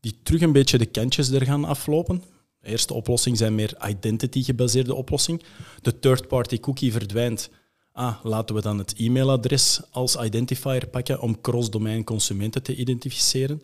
[0.00, 2.22] die terug een beetje de kantjes er gaan aflopen.
[2.60, 5.42] De eerste oplossing zijn meer identity-gebaseerde oplossing.
[5.82, 7.50] De third-party cookie verdwijnt.
[7.98, 13.62] Ah, laten we dan het e-mailadres als identifier pakken om cross-domain consumenten te identificeren.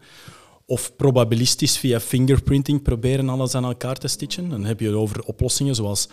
[0.67, 4.49] Of probabilistisch via fingerprinting proberen alles aan elkaar te stitchen.
[4.49, 6.09] Dan heb je over oplossingen zoals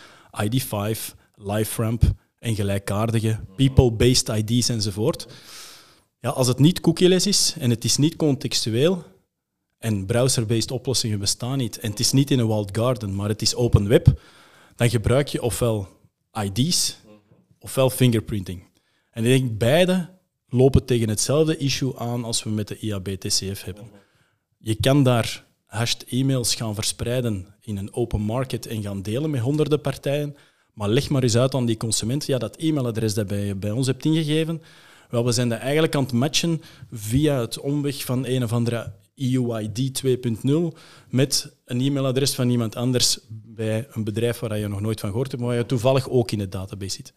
[0.46, 2.04] ID5, LiveRamp
[2.40, 5.28] en gelijkaardige people-based ID's enzovoort.
[6.20, 9.04] Ja, als het niet cookieless is en het is niet contextueel,
[9.78, 13.42] en browser-based oplossingen bestaan niet, en het is niet in een walled garden, maar het
[13.42, 14.22] is open web,
[14.76, 15.88] dan gebruik je ofwel
[16.44, 17.01] ID's
[17.62, 18.64] ofwel fingerprinting.
[19.12, 20.10] En ik denk beide
[20.50, 23.90] lopen tegen hetzelfde issue aan als we met de IAB-TCF hebben.
[24.58, 29.42] Je kan daar hashed e-mails gaan verspreiden in een open market en gaan delen met
[29.42, 30.36] honderden partijen,
[30.74, 33.88] maar leg maar eens uit aan die consument, ja, dat e-mailadres dat je bij ons
[33.88, 34.62] hebt ingegeven,
[35.10, 38.94] wel, we zijn dat eigenlijk aan het matchen via het omweg van een of andere
[39.16, 40.78] EUID 2.0
[41.10, 45.32] met een e-mailadres van iemand anders bij een bedrijf waar je nog nooit van gehoord
[45.32, 47.14] hebt, maar waar je toevallig ook in de database zit.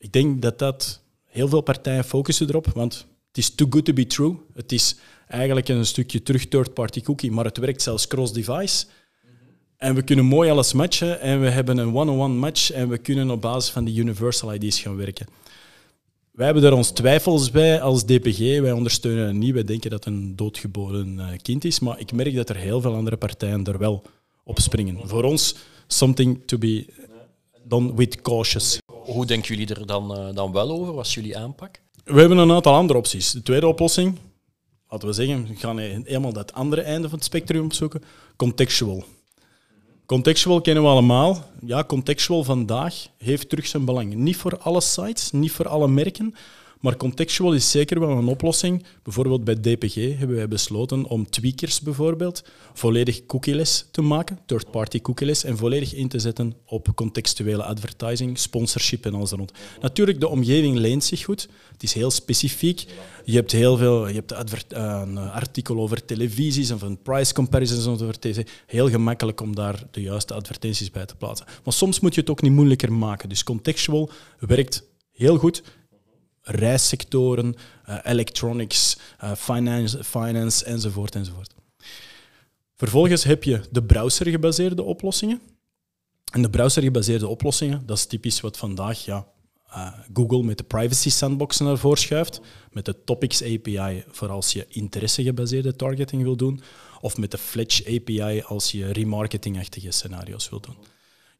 [0.00, 3.92] Ik denk dat dat heel veel partijen focussen erop, want het is too good to
[3.92, 4.36] be true.
[4.54, 4.96] Het is
[5.28, 8.86] eigenlijk een stukje terug third-party cookie, maar het werkt zelfs cross-device.
[9.76, 13.30] En we kunnen mooi alles matchen en we hebben een one-on-one match en we kunnen
[13.30, 15.26] op basis van die universal ID's gaan werken.
[16.30, 18.38] Wij hebben er ons twijfels bij als DPG.
[18.38, 19.52] Wij ondersteunen het niet.
[19.52, 21.80] Wij denken dat het een doodgeboren eh, kind is.
[21.80, 24.02] Maar ik merk dat er heel veel andere partijen er wel
[24.44, 25.08] op springen.
[25.08, 25.54] Voor ons,
[25.86, 26.86] something to be
[27.64, 28.78] done with cautious.
[29.12, 30.94] Hoe denken jullie er dan, uh, dan wel over?
[30.94, 31.80] Wat is jullie aanpak?
[32.04, 33.30] We hebben een aantal andere opties.
[33.30, 34.18] De tweede oplossing,
[34.88, 38.02] laten we zeggen, we gaan helemaal dat andere einde van het spectrum opzoeken.
[38.36, 39.04] Contextual.
[40.06, 41.44] Contextual kennen we allemaal.
[41.66, 44.14] Ja, contextual vandaag heeft terug zijn belang.
[44.14, 46.34] Niet voor alle sites, niet voor alle merken,
[46.80, 48.84] maar contextual is zeker wel een oplossing.
[49.02, 55.44] Bijvoorbeeld bij DPG hebben wij besloten om tweakers bijvoorbeeld volledig cookieless te maken, third-party cookieless,
[55.44, 59.52] en volledig in te zetten op contextuele advertising, sponsorship en alles rond.
[59.80, 61.48] Natuurlijk, de omgeving leent zich goed.
[61.72, 62.86] Het is heel specifiek.
[63.24, 68.18] Je hebt heel veel, je hebt een artikel over televisies of een price comparisons over
[68.18, 68.46] tv.
[68.66, 71.46] Heel gemakkelijk om daar de juiste advertenties bij te plaatsen.
[71.64, 73.28] Maar soms moet je het ook niet moeilijker maken.
[73.28, 75.62] Dus contextual werkt heel goed
[76.42, 77.54] reissectoren,
[77.88, 81.54] uh, electronics, uh, finance, finance enzovoort, enzovoort.
[82.76, 85.40] Vervolgens heb je de browser-gebaseerde oplossingen.
[86.32, 89.26] En de browser-gebaseerde oplossingen, dat is typisch wat vandaag ja,
[89.68, 94.52] uh, Google met de privacy sandbox naar voren schuift, met de Topics API voor als
[94.52, 96.62] je interesse-gebaseerde targeting wil doen,
[97.00, 100.76] of met de Fletch API als je remarketing-achtige scenario's wil doen.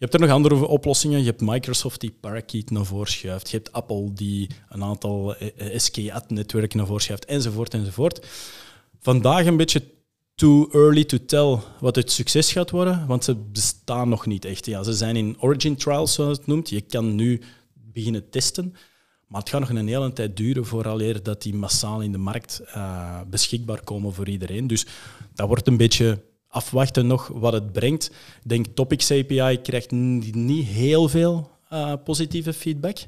[0.00, 1.18] Je hebt er nog andere oplossingen.
[1.18, 3.50] Je hebt Microsoft die Parakeet naar voren schuift.
[3.50, 8.26] Je hebt Apple die een aantal eh, SKAD-netwerken naar voren schuift, enzovoort, enzovoort.
[9.00, 9.82] Vandaag een beetje
[10.34, 14.66] too early to tell wat het succes gaat worden, want ze bestaan nog niet echt.
[14.66, 16.68] Ja, ze zijn in origin trials, zoals het noemt.
[16.68, 17.40] Je kan nu
[17.74, 18.74] beginnen testen,
[19.26, 22.60] maar het gaat nog een hele tijd duren vooraleer dat die massaal in de markt
[22.66, 24.66] uh, beschikbaar komen voor iedereen.
[24.66, 24.86] Dus
[25.34, 28.06] dat wordt een beetje afwachten nog wat het brengt.
[28.42, 32.98] Ik denk Topics API krijgt niet heel veel uh, positieve feedback.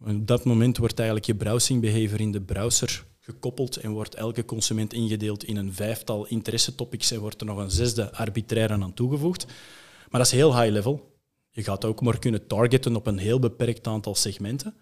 [0.00, 4.44] Op dat moment wordt eigenlijk je browsing behavior in de browser gekoppeld en wordt elke
[4.44, 9.46] consument ingedeeld in een vijftal interesse-topics en wordt er nog een zesde arbitrair aan toegevoegd.
[10.08, 11.16] Maar dat is heel high level.
[11.50, 14.74] Je gaat ook maar kunnen targeten op een heel beperkt aantal segmenten.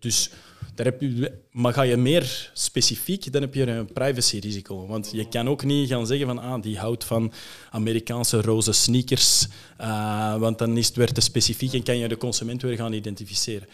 [0.00, 0.30] Dus
[0.74, 4.86] daar heb je, maar ga je meer specifiek, dan heb je een privacy-risico.
[4.86, 7.32] Want je kan ook niet gaan zeggen van ah, die houdt van
[7.70, 9.46] Amerikaanse roze sneakers,
[9.80, 12.92] uh, want dan is het weer te specifiek en kan je de consument weer gaan
[12.92, 13.68] identificeren.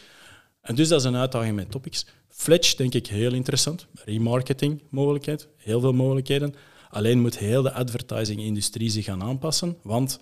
[0.61, 2.07] En dus dat is een uitdaging met topics.
[2.29, 3.87] Fletch denk ik heel interessant.
[4.05, 6.55] Remarketing mogelijkheid, heel veel mogelijkheden.
[6.91, 10.19] Alleen moet heel de advertising-industrie zich gaan aanpassen, want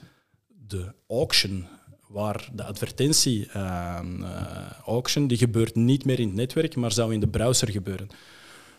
[0.46, 1.66] de auction,
[2.08, 4.00] waar de advertentie uh,
[4.86, 8.08] auction, die gebeurt niet meer in het netwerk, maar zou in de browser gebeuren.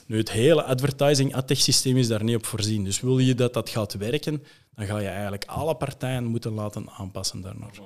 [0.07, 2.83] Nu, het hele advertising ad systeem is daar niet op voorzien.
[2.83, 4.43] Dus wil je dat dat gaat werken,
[4.75, 7.79] dan ga je eigenlijk alle partijen moeten laten aanpassen daarnaar.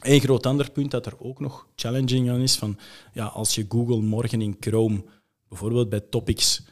[0.00, 2.78] Een groot ander punt dat er ook nog challenging aan is, van
[3.12, 5.04] ja, als je Google morgen in Chrome,
[5.48, 6.62] bijvoorbeeld bij topics,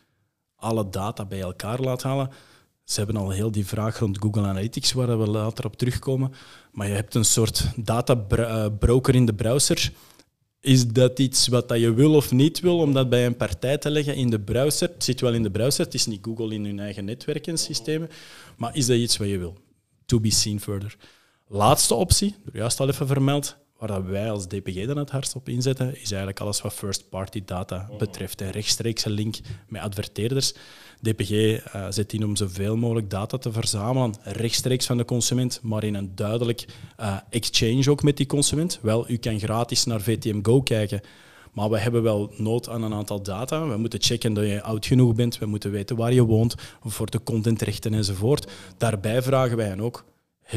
[0.56, 2.30] alle data bij elkaar laat halen,
[2.88, 6.32] ze hebben al heel die vraag rond Google Analytics, waar we later op terugkomen.
[6.72, 9.92] Maar je hebt een soort databroker in de browser.
[10.60, 13.90] Is dat iets wat je wil of niet wil, om dat bij een partij te
[13.90, 14.88] leggen in de browser?
[14.88, 17.58] Het zit wel in de browser, het is niet Google in hun eigen netwerk en
[17.58, 18.08] systemen.
[18.56, 19.56] Maar is dat iets wat je wil?
[20.06, 20.96] To be seen further.
[21.46, 25.88] Laatste optie, juist al even vermeld, waar wij als DPG dan het hardst op inzetten,
[25.88, 28.40] is eigenlijk alles wat first-party data betreft.
[28.40, 29.36] Een rechtstreekse link
[29.68, 30.52] met adverteerders.
[31.00, 35.60] DPG uh, eh, zet in om zoveel mogelijk data te verzamelen, rechtstreeks van de consument,
[35.62, 36.66] maar in een duidelijk
[37.00, 38.78] uh, exchange ook met die consument.
[38.82, 41.00] Wel, u kan gratis naar VTM Go kijken,
[41.52, 43.68] maar we hebben wel nood aan een aantal data.
[43.68, 47.10] We moeten checken dat je oud genoeg bent, we moeten weten waar je woont, voor
[47.10, 48.52] de contentrechten enzovoort.
[48.76, 50.04] Daarbij vragen wij hen ook,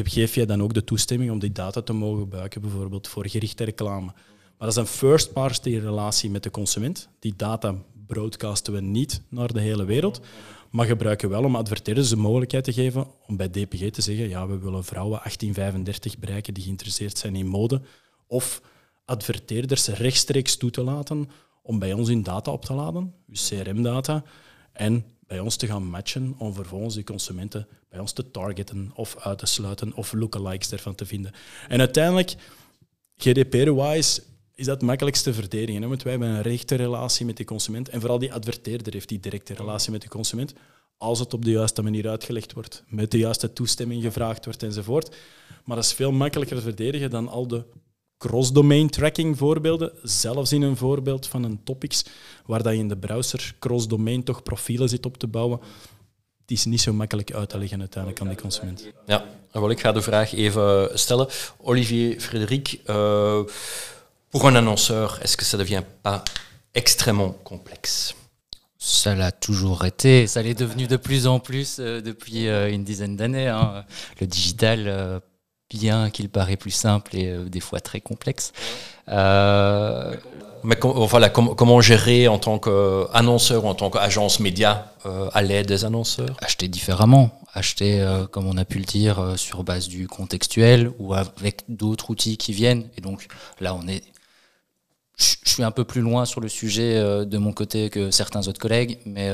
[0.00, 3.64] geef jij dan ook de toestemming om die data te mogen gebruiken, bijvoorbeeld voor gerichte
[3.64, 4.12] reclame.
[4.58, 7.08] Maar dat is een first-party relatie met de consument.
[7.18, 7.74] Die data
[8.06, 10.20] broadcasten we niet naar de hele wereld,
[10.70, 14.46] maar gebruiken wel om adverteerders de mogelijkheid te geven om bij DPG te zeggen ja,
[14.46, 17.80] we willen vrouwen 1835 bereiken die geïnteresseerd zijn in mode.
[18.26, 18.62] Of
[19.04, 21.30] adverteerders rechtstreeks toe te laten
[21.62, 24.24] om bij ons in data op te laden, dus CRM-data,
[24.72, 29.16] en bij ons te gaan matchen om vervolgens die consumenten bij ons te targeten of
[29.18, 31.32] uit te sluiten of lookalikes ervan te vinden.
[31.68, 32.34] En uiteindelijk,
[33.16, 34.22] GDPR-wise,
[34.54, 35.82] is dat het makkelijkste verdedigen.
[35.82, 35.88] Hè?
[35.88, 37.88] Want wij hebben een rechte relatie met die consument.
[37.88, 40.54] En vooral die adverteerder heeft die directe relatie met de consument.
[40.96, 45.16] Als het op de juiste manier uitgelegd wordt, met de juiste toestemming gevraagd wordt enzovoort.
[45.64, 47.64] Maar dat is veel makkelijker te verdedigen dan al de
[48.22, 49.92] cross-domain tracking voorbeelden.
[50.02, 52.04] Zelfs in een voorbeeld van een topics,
[52.46, 55.60] waar dat je in de browser cross-domain toch profielen zit op te bouwen.
[56.44, 58.88] Die is niet zo makkelijk uit te leggen uiteindelijk aan die consument.
[59.06, 61.26] Ja, wel, ik ga de vraag even stellen.
[61.58, 63.40] Olivier Frédéric, uh,
[64.28, 66.22] pour un annonceur, est-ce que ça devient pas
[66.72, 68.14] extrêmement complexe
[68.84, 72.82] ça l'a toujours été, ça l'est devenu de plus en plus euh, depuis euh, une
[72.82, 73.46] dizaine d'années.
[73.46, 73.84] Hein.
[74.20, 75.20] Le digital euh,
[75.72, 78.52] bien qu'il paraît plus simple et euh, des fois très complexe.
[79.08, 80.14] Euh,
[80.64, 85.66] Mais voilà, comment gérer en tant qu'annonceur ou en tant qu'agence média euh, à l'aide
[85.66, 86.36] des annonceurs?
[86.40, 87.30] Acheter différemment.
[87.54, 92.38] Acheter, comme on a pu le dire, sur base du contextuel ou avec d'autres outils
[92.38, 92.88] qui viennent.
[92.96, 93.26] Et donc
[93.60, 94.02] là, on est.
[95.18, 96.94] Je suis un peu plus loin sur le sujet
[97.26, 99.30] de mon côté que certains autres collègues, mais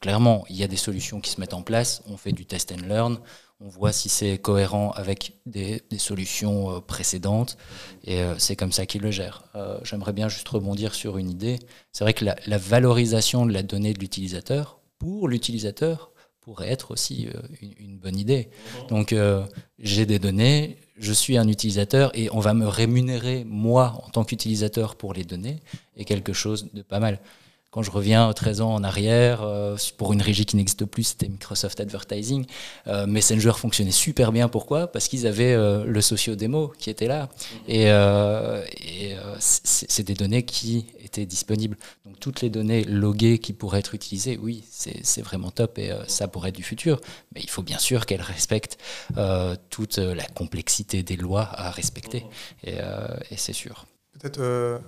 [0.00, 2.02] clairement, il y a des solutions qui se mettent en place.
[2.10, 3.18] On fait du test and learn
[3.60, 7.58] on voit si c'est cohérent avec des, solutions euh, précédentes,
[8.04, 9.44] et euh, c'est comme ça qu'il le gère.
[9.54, 11.58] Euh, j'aimerais bien juste rebondir sur une idée.
[11.92, 17.28] C'est vrai que la, valorisation de la donnée de l'utilisateur, pour l'utilisateur, pourrait être aussi
[17.60, 18.48] une, bonne idée.
[18.88, 19.14] Donc
[19.78, 24.24] j'ai des données, je suis un utilisateur, et on va me rémunérer, moi, en tant
[24.24, 25.60] qu'utilisateur, pour les données,
[25.96, 27.20] et quelque chose de pas mal.
[27.70, 31.28] Quand je reviens 13 ans en arrière, euh, pour une régie qui n'existe plus, c'était
[31.28, 32.44] Microsoft Advertising.
[32.88, 34.48] Euh, Messenger fonctionnait super bien.
[34.48, 34.88] Pourquoi?
[34.88, 37.28] Parce qu'ils avaient euh, le socio-démo qui était là.
[37.68, 37.88] Et,
[39.38, 41.76] c'est des données qui étaient disponibles.
[42.04, 46.28] Donc toutes les données loguées qui pourraient être utilisées, oui, c'est vraiment top et ça
[46.28, 47.00] pourrait être du futur.
[47.34, 48.78] Mais il faut bien sûr qu'elles respectent
[49.70, 52.24] toute la complexité des lois à respecter.
[52.64, 52.74] Et,
[53.30, 53.86] et c'est sûr.
[54.18, 54.80] Peut-être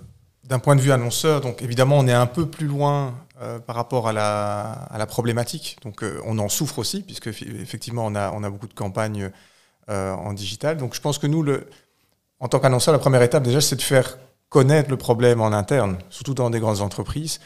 [0.43, 3.75] d'un point de vue annonceur, donc évidemment, on est un peu plus loin euh, par
[3.75, 5.77] rapport à la, problématique.
[5.83, 9.31] Donc, euh, on en souffre aussi, puisque effectivement, on a, beaucoup de campagnes
[9.89, 10.77] euh, en digital.
[10.77, 11.45] Donc, je pense que nous,
[12.39, 14.17] en tant qu'annonceur, la première étape, déjà, c'est de faire
[14.49, 17.39] connaître le problème en interne, surtout dans des grandes entreprises.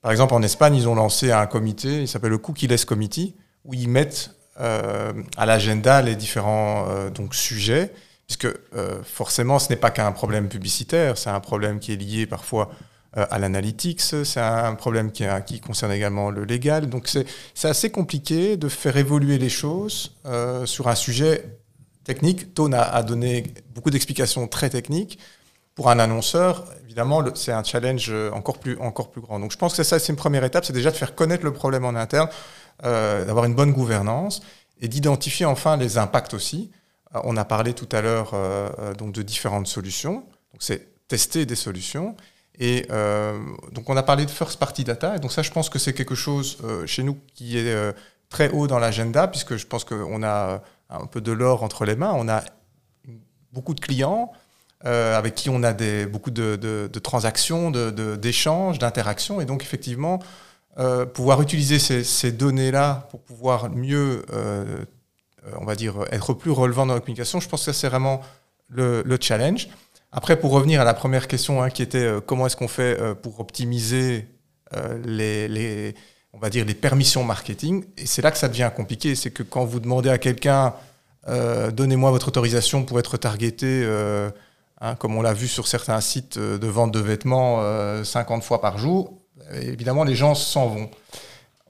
[0.00, 3.74] Par exemple, en Espagne, ils ont lancé un comité, il s'appelle le Cookie-less Committee, où
[3.74, 7.92] ils mettent à l'agenda les différents donc, sujets
[8.26, 12.26] puisque euh, forcément, ce n'est pas qu'un problème publicitaire, c'est un problème qui est lié
[12.26, 12.70] parfois
[13.16, 16.88] euh, à l'analytics, c'est un problème qui, qui, concerne également le légal.
[16.88, 21.44] Donc c'est assez compliqué de faire évoluer les choses euh, sur un sujet
[22.04, 22.54] technique.
[22.54, 25.18] Tone a, donné beaucoup d'explications très techniques,
[25.74, 29.40] pour un annonceur, évidemment, c'est un challenge encore plus, grand.
[29.40, 31.52] Donc je pense que ça, c'est une première étape, c'est déjà de faire connaître le
[31.52, 32.28] problème en interne,
[32.80, 34.40] d'avoir une bonne gouvernance
[34.80, 36.70] et d'identifier enfin les impacts aussi.
[37.14, 40.26] Euh, on a parlé tout à l'heure euh, donc de différentes solutions.
[40.58, 42.16] C'est tester des solutions.
[42.60, 42.86] Et
[43.72, 45.16] donc on a parlé de first party data.
[45.16, 47.94] Et donc ça, je pense que c'est quelque chose chez nous qui est
[48.28, 51.96] très haut dans l'agenda, puisque je pense qu'on a un peu de l'or entre les
[51.96, 52.12] mains.
[52.14, 52.44] On a
[53.52, 54.30] beaucoup de clients
[54.86, 55.72] euh, avec qui on a
[56.06, 59.40] beaucoup de, de, transactions, d'échanges, d'interactions.
[59.40, 60.18] Et donc, effectivement,
[60.78, 64.84] euh, pouvoir utiliser ces, ces données-là pour pouvoir mieux, euh,
[65.58, 68.20] on va dire, être plus relevant dans la communication, je pense que c'est vraiment
[68.68, 69.68] le, le, challenge.
[70.12, 73.40] Après, pour revenir à la première question hein, qui était comment est-ce qu'on fait pour
[73.40, 74.26] optimiser
[75.04, 75.94] les,
[76.32, 79.42] on va dire, les permissions marketing, et c'est là que ça devient compliqué, c'est que
[79.42, 80.74] quand vous demandez à quelqu'un
[81.26, 83.84] donnez-moi votre autorisation pour être targeté
[84.80, 87.56] Hein, comme on l'a vu sur certains sites euh, de vente de vêtements
[88.04, 89.14] 50 euh, fois par jour,
[89.54, 90.90] évidemment, les gens s'en vont.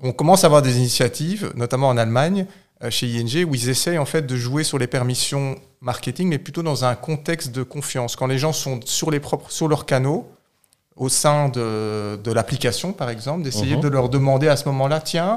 [0.01, 2.45] On commence à avoir des initiatives, notamment en Allemagne, euh,
[2.91, 6.63] chez ING, où ils essayent en fait de jouer sur les permissions marketing, mais plutôt
[6.63, 8.17] dans un contexte de confiance.
[8.17, 10.27] Quand les gens sont sur, les propres, sur leurs canaux,
[10.97, 13.83] au sein de, de l'application, par exemple, d'essayer mhm.
[13.83, 15.37] de leur demander à ce moment-là, tiens,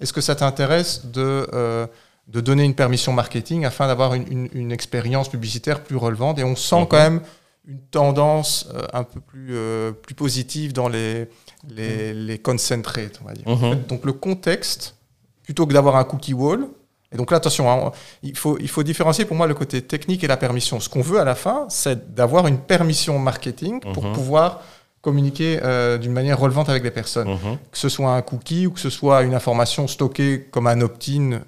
[0.00, 1.88] est-ce que ça t'intéresse de
[2.28, 6.38] de donner une permission marketing afin d'avoir une, une, expérience publicitaire plus relevante?
[6.38, 7.22] Et on sent quand même
[7.66, 11.28] une tendance euh, un peu plus, euh, plus positive dans les,
[11.68, 13.48] les, les concentrates, on va dire.
[13.48, 13.82] Mhm.
[13.88, 14.96] donc le contexte,
[15.42, 16.68] plutôt que d'avoir un cookie wall,
[17.12, 17.92] et donc là, attention, hein,
[18.22, 20.78] il, faut, il faut différencier pour moi le côté technique et la permission.
[20.78, 24.12] Ce qu'on veut à la fin, c'est d'avoir une permission marketing pour mhm.
[24.12, 24.60] pouvoir
[25.00, 27.30] communiquer euh, d'une manière relevante avec les personnes.
[27.30, 27.58] Mhm.
[27.72, 31.32] Que ce soit un cookie ou que ce soit une information stockée comme un opt-in,
[31.32, 31.40] euh,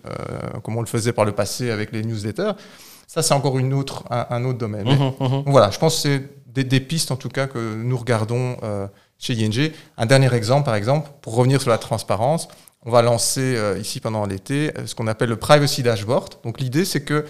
[0.63, 2.53] comme on le faisait par le passé avec les newsletters,
[3.07, 4.87] ça c'est encore une autre, un, autre domaine.
[4.87, 8.57] Mhm, voilà, je pense que c'est des, des, pistes en tout cas que nous regardons
[8.63, 8.87] euh,
[9.19, 9.73] chez ING.
[9.99, 12.49] Un dernier exemple, par exemple, pour revenir sur la transparence,
[12.85, 16.35] on va lancer ici pendant l'été ce qu'on appelle le Privacy Dashboard.
[16.45, 17.27] Donc l'idée c'est que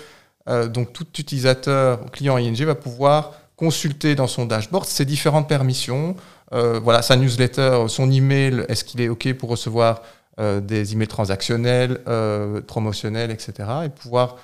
[0.69, 6.17] donc tout utilisateur, client ING va pouvoir consulter dans son dashboard ses différentes permissions,
[6.55, 10.01] euh, voilà, sa newsletter, son email, est-ce qu'il est OK pour recevoir
[10.41, 13.69] euh, des emails transactionnels, euh, promotionnels, etc.
[13.85, 14.39] Et pouvoir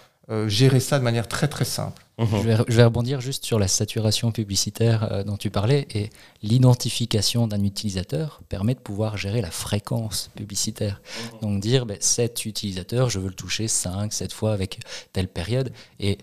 [0.49, 2.03] gérer ça de manière très très simple.
[2.19, 2.29] Mhm.
[2.69, 6.09] Je, vais, rebondir juste sur la saturation publicitaire dont tu parlais et
[6.43, 11.03] l'identification d'un utilisateur permet de pouvoir gérer la fréquence publicitaire.
[11.35, 11.41] Mhm.
[11.41, 14.81] Donc dire ben, cet utilisateur, je veux le toucher 5, 7 fois avec
[15.13, 16.17] telle période et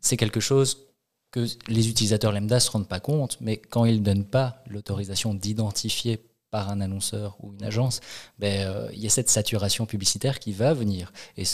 [0.00, 0.86] c'est quelque chose
[1.32, 4.62] que les utilisateurs lambda ne se rendent pas compte, mais quand ils ne donnent pas
[4.68, 6.18] l'autorisation d'identifier
[6.50, 8.00] par un annonceur ou une agence,
[8.38, 11.12] ben, euh, il y a cette saturation publicitaire qui va venir.
[11.36, 11.44] Et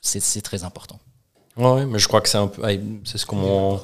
[0.00, 1.00] c'est très important.
[1.56, 2.62] Oui, mais je crois que c'est un peu,
[3.04, 3.80] c'est ce qu'on.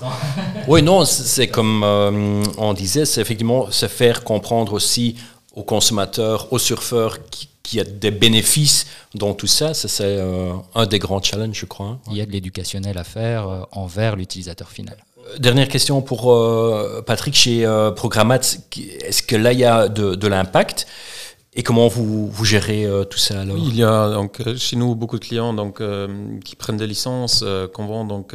[0.68, 5.16] oui, non, c'est comme euh, on disait, c'est effectivement se faire comprendre aussi
[5.54, 9.74] aux consommateurs, aux surfeurs qui, qu'il y a des bénéfices dans tout ça.
[9.74, 11.98] Ça, c'est euh, un des grands challenges, je crois.
[12.10, 14.96] Il y a de l'éducationnel à faire envers l'utilisateur final.
[15.38, 18.40] Dernière question pour euh, Patrick chez euh, Programmat.
[19.00, 20.86] Est-ce que là, il y a de, l'impact?
[21.52, 23.56] Et comment vous, gérez euh, tout ça alors?
[23.58, 25.82] Il y a donc, chez nous beaucoup de clients donc,
[26.44, 28.34] qui prennent des licences qu'on vend donc,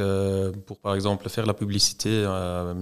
[0.66, 2.28] pour par exemple faire la publicité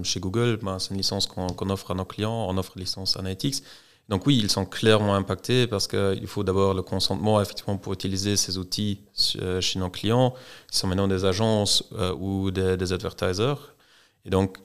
[0.02, 0.58] chez Google.
[0.62, 3.62] Ben, c'est une licence qu'on offre à nos clients, on offre une licence Analytics.
[4.08, 8.36] Donc oui, ils sont clairement impactés parce qu'il faut d'abord le consentement effectivement pour utiliser
[8.36, 10.34] ces outils chez nos clients,
[10.70, 11.84] qui sont maintenant des agences
[12.18, 13.74] ou des, des advertisers.
[14.26, 14.58] Et donc,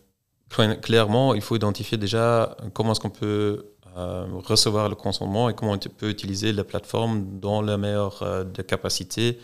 [0.82, 3.66] clairement, il faut identifier déjà comment est-ce qu'on peut
[4.00, 8.44] euh, recevoir le consentement et comment on peut utiliser la plateforme dans la meilleure euh,
[8.46, 9.40] des capacités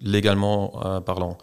[0.00, 1.36] légalement euh, parlant.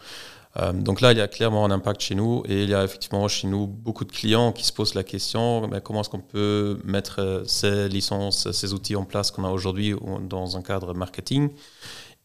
[0.74, 3.28] donc là, il y a clairement un impact chez nous et il y a effectivement
[3.28, 6.78] chez nous beaucoup de clients qui se posent la question mais comment est-ce qu'on peut
[6.84, 9.94] mettre ces licences, ces outils en place qu'on a aujourd'hui
[10.28, 11.50] dans un cadre marketing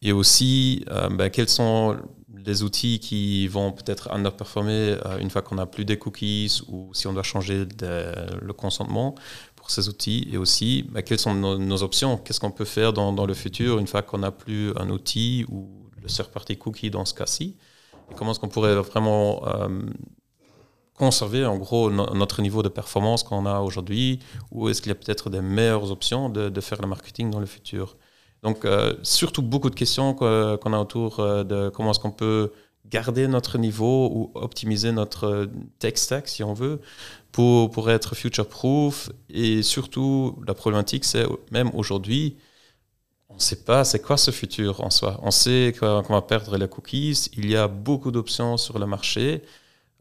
[0.01, 5.67] et aussi ben, quels sont des outils qui vont peut-être underperformer une fois qu'on n'a
[5.67, 7.67] plus des cookies ou si on doit changer
[8.41, 9.13] le consentement
[9.63, 13.25] pour ces outils et aussi bah, quelles sont nos, options, qu'est-ce qu'on peut faire dans,
[13.25, 15.69] le futur une fois qu'on n'a plus un outil ou
[16.01, 17.55] le third-party cookie dans ce cas-ci?
[18.11, 19.69] Et comment est-ce qu'on pourrait vraiment euh,
[20.95, 24.19] conserver en gros notre niveau de performance qu'on a aujourd'hui?
[24.51, 27.39] Ou est-ce qu'il y a peut-être des meilleures options de, de faire le marketing dans
[27.39, 27.95] le futur?
[28.41, 32.51] Donc, euh, surtout beaucoup de questions qu'on a autour euh, de comment est-ce qu'on peut
[32.93, 35.45] garder notre niveau ou optimiser notre euh,
[35.79, 36.79] tech stack, si on veut,
[37.31, 39.09] pour, pour être future-proof.
[39.29, 42.37] Et surtout, la problématique, c'est même aujourd'hui,
[43.29, 45.19] on ne sait pas c'est quoi ce futur en soi.
[45.23, 47.29] On sait qu'on va perdre les cookies.
[47.35, 49.41] Il y a beaucoup d'options sur le marché.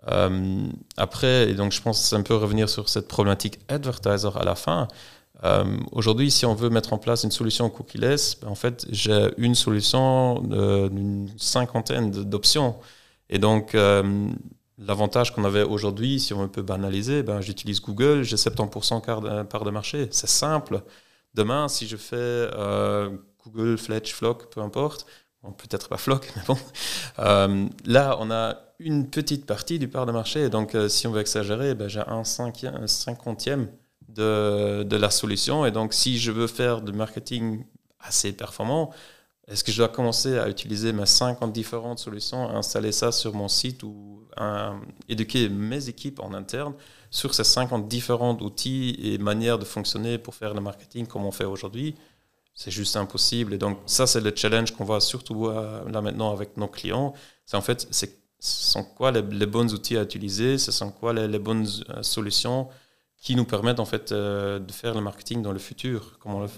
[0.09, 0.67] Euh,
[0.97, 4.89] après, et donc je pense un peu revenir sur cette problématique advertiser à la fin.
[5.45, 9.55] Euh, Aujourd'hui, si on veut mettre en place une solution cookieless, en fait, j'ai une
[9.55, 12.77] solution d'une cinquantaine d'options.
[13.29, 14.29] Et donc, euh,
[14.79, 19.71] l'avantage qu'on avait aujourd'hui, si on peut banaliser, ben, j'utilise Google, j'ai 70% part de
[19.71, 20.09] marché.
[20.11, 20.83] C'est simple.
[21.35, 23.11] Demain, si je fais euh,
[23.45, 25.07] Google, Fletch, Flock, peu importe,
[25.59, 26.59] peut-être pas Flock, mais bon,
[27.19, 30.49] euh, là, on a une petite partie du part de marché.
[30.51, 33.69] donc, euh, si on veut exagérer, ben, j'ai un cinquantième
[34.15, 35.67] de, la solution.
[35.67, 37.65] Et donc, si je veux faire du marketing
[38.01, 38.93] assez performant,
[39.49, 43.49] est-ce que je dois commencer à utiliser mes 50 différentes solutions, installer ça sur mon
[43.49, 44.25] site ou
[45.09, 46.75] éduquer mes équipes en interne
[47.11, 51.33] sur ces 50 différents outils et manières de fonctionner pour faire le marketing comme on
[51.33, 51.97] fait aujourd'hui?
[52.55, 53.55] C'est juste impossible.
[53.55, 57.15] Et donc, ça, c'est le challenge qu'on voit surtout là maintenant avec nos clients.
[57.47, 57.87] C'est en fait,
[58.43, 62.69] ce sont quoi les, bons outils à utiliser, ce sont quoi les, bonnes euh, solutions
[63.23, 66.43] qui nous permettent en fait euh, de faire le marketing dans le futur, comme on
[66.43, 66.51] le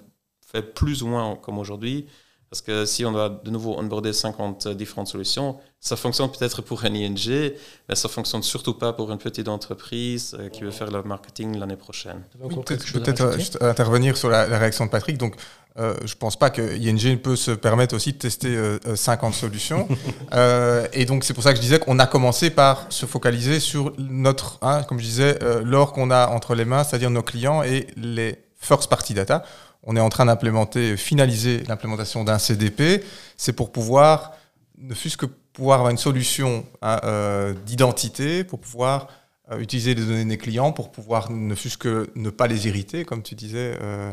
[0.45, 2.07] fait plus ou moins comme aujourd'hui
[2.55, 6.85] parce que si on doit de nouveau onboarder 50 différentes solutions, ça fonctionne peut-être pour
[6.85, 7.53] un ING,
[7.89, 11.59] mais ça fonctionne surtout pas pour une petite entreprise euh, qui veut faire le marketing
[11.59, 12.23] l'année prochaine.
[12.39, 15.19] peut-être, je peux peut-être intervenir sur la, réaction de Patrick.
[15.19, 15.35] Donc,
[15.81, 18.57] euh, je pense pas que ING peut se permettre aussi de tester
[18.95, 19.89] 50 euh, solutions.
[20.93, 23.93] et donc, c'est pour ça que je disais qu'on a commencé par se focaliser sur
[23.99, 27.89] notre, hein, comme je disais, l'or qu'on a entre les mains, c'est-à-dire nos clients et
[27.97, 29.45] les first party data
[29.85, 33.05] on est en train d'implémenter, finaliser l'implémentation d'un CDP.
[33.37, 34.33] C'est pour pouvoir,
[34.79, 39.09] ne fût-ce que pouvoir avoir une solution hein, euh, d'identité, pour pouvoir
[39.51, 43.05] euh, utiliser les données des clients, pour pouvoir ne fût-ce que ne pas les irriter,
[43.05, 44.13] comme tu disais, euh,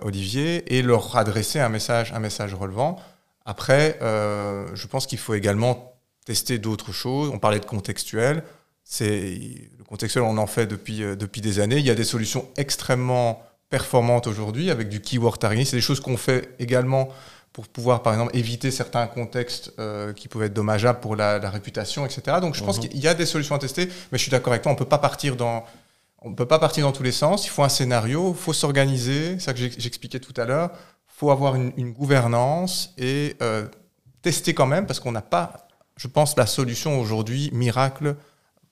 [0.00, 2.98] Olivier, et leur adresser un message, un message relevant.
[3.44, 7.28] Après, je pense qu'il faut également tester d'autres choses.
[7.28, 8.44] On parlait de contextuel.
[8.82, 9.38] C'est
[9.76, 11.76] le contextuel, on en fait depuis, depuis des années.
[11.76, 15.66] Il y a des solutions extrêmement performante aujourd'hui avec du keyword targeting.
[15.66, 17.08] C'est des choses qu'on fait également
[17.54, 22.04] pour pouvoir, par exemple, éviter certains contextes euh, qui pouvaient être dommageables pour la, réputation,
[22.04, 22.38] etc.
[22.40, 22.88] Donc, je pense mhm.
[22.88, 24.84] qu'il y a des solutions à tester, mais je suis d'accord avec toi, on peut
[24.84, 25.64] pas partir dans,
[26.20, 27.46] on peut pas partir dans tous les sens.
[27.46, 29.34] Il faut un scénario, il faut s'organiser.
[29.34, 30.70] C'est ça que j'expliquais tout à l'heure.
[30.72, 33.66] Il faut avoir une, gouvernance et euh,
[34.20, 38.16] tester quand même, parce qu'on n'a pas, je pense, la solution aujourd'hui miracle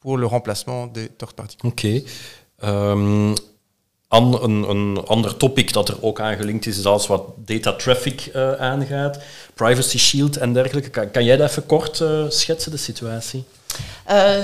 [0.01, 1.57] pour le remplacement des third party.
[1.63, 1.87] Ok.
[2.65, 3.35] Euh,
[4.13, 7.73] An, een, een, ander topic dat er ook aan gelinkt is, is alles wat data
[7.73, 9.19] traffic uh, aangaat,
[9.55, 10.91] privacy shield en dergelijke.
[10.91, 13.45] Kan, kan jij dat even kort uh, schetsen, de situatie?
[14.11, 14.35] Uh,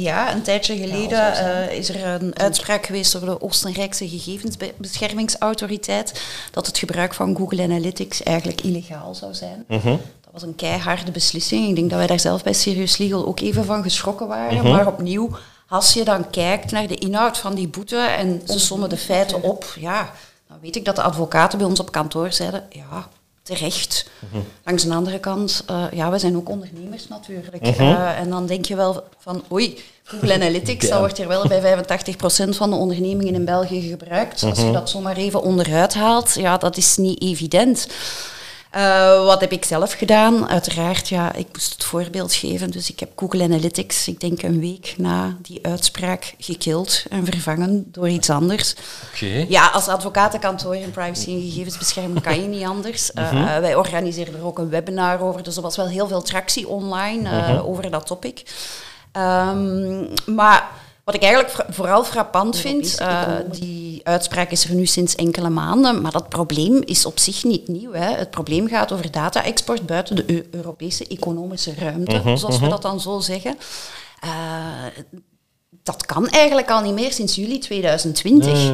[0.00, 6.66] ja, een tijdje geleden uh, is er een uitspraak geweest door de Oostenrijkse gegevensbeschermingsautoriteit dat
[6.66, 9.64] het gebruik van Google Analytics eigenlijk illegaal zou zijn.
[9.68, 9.98] Uh -huh.
[10.20, 11.68] Dat was een keiharde beslissing.
[11.68, 14.58] Ik denk dat wij daar zelf bij Serious Legal ook even van geschrokken waren.
[14.58, 14.70] -huh.
[14.70, 15.30] Maar opnieuw,
[15.68, 19.42] als je dan kijkt naar de inhoud van die boete en ze sommen de feiten
[19.42, 20.12] op, ja,
[20.48, 23.08] dan weet ik dat de advocaten bij ons op kantoor zeiden, ja,
[23.42, 24.10] terecht.
[24.18, 24.42] Mhm.
[24.64, 27.60] Langs de andere kant, uh, ja, we zijn ook ondernemers natuurlijk.
[27.60, 27.82] Mhm.
[27.82, 30.90] Uh, en dan denk je wel van, oei, Google Analytics, ja.
[30.90, 34.42] dat wordt hier wel bij 85% van de ondernemingen in België gebruikt.
[34.42, 34.72] Als je mhm.
[34.72, 37.88] dat zomaar even onderuit haalt, ja, dat is niet evident.
[38.76, 40.48] Uh, wat heb ik zelf gedaan?
[40.48, 42.70] Uiteraard, ja, ik moest het voorbeeld geven.
[42.70, 47.88] Dus ik heb Google Analytics, ik denk een week na die uitspraak, gekild en vervangen
[47.92, 48.74] door iets anders.
[49.14, 49.46] Okay.
[49.48, 53.10] Ja, als advocatenkantoor in privacy en gegevensbescherming kan je niet anders.
[53.14, 56.22] Uh, uh, wij organiseren er ook een webinar over, dus er was wel heel veel
[56.22, 57.68] tractie online -huh.
[57.68, 58.42] over dat topic.
[59.12, 60.70] Um, maar
[61.08, 66.00] wat ik eigenlijk vooral frappant vind, uh, die uitspraak is er nu sinds enkele maanden,
[66.00, 67.92] maar dat probleem is op zich niet nieuw.
[67.92, 68.16] Hè.
[68.16, 72.58] Het probleem gaat over data-export buiten de Europese economische ruimte, uh -huh, zoals uh -huh.
[72.58, 72.70] we mhm.
[72.70, 73.58] dat dan zo zeggen.
[74.24, 74.30] Uh,
[75.82, 78.72] dat kan eigenlijk al niet meer sinds juli 2020.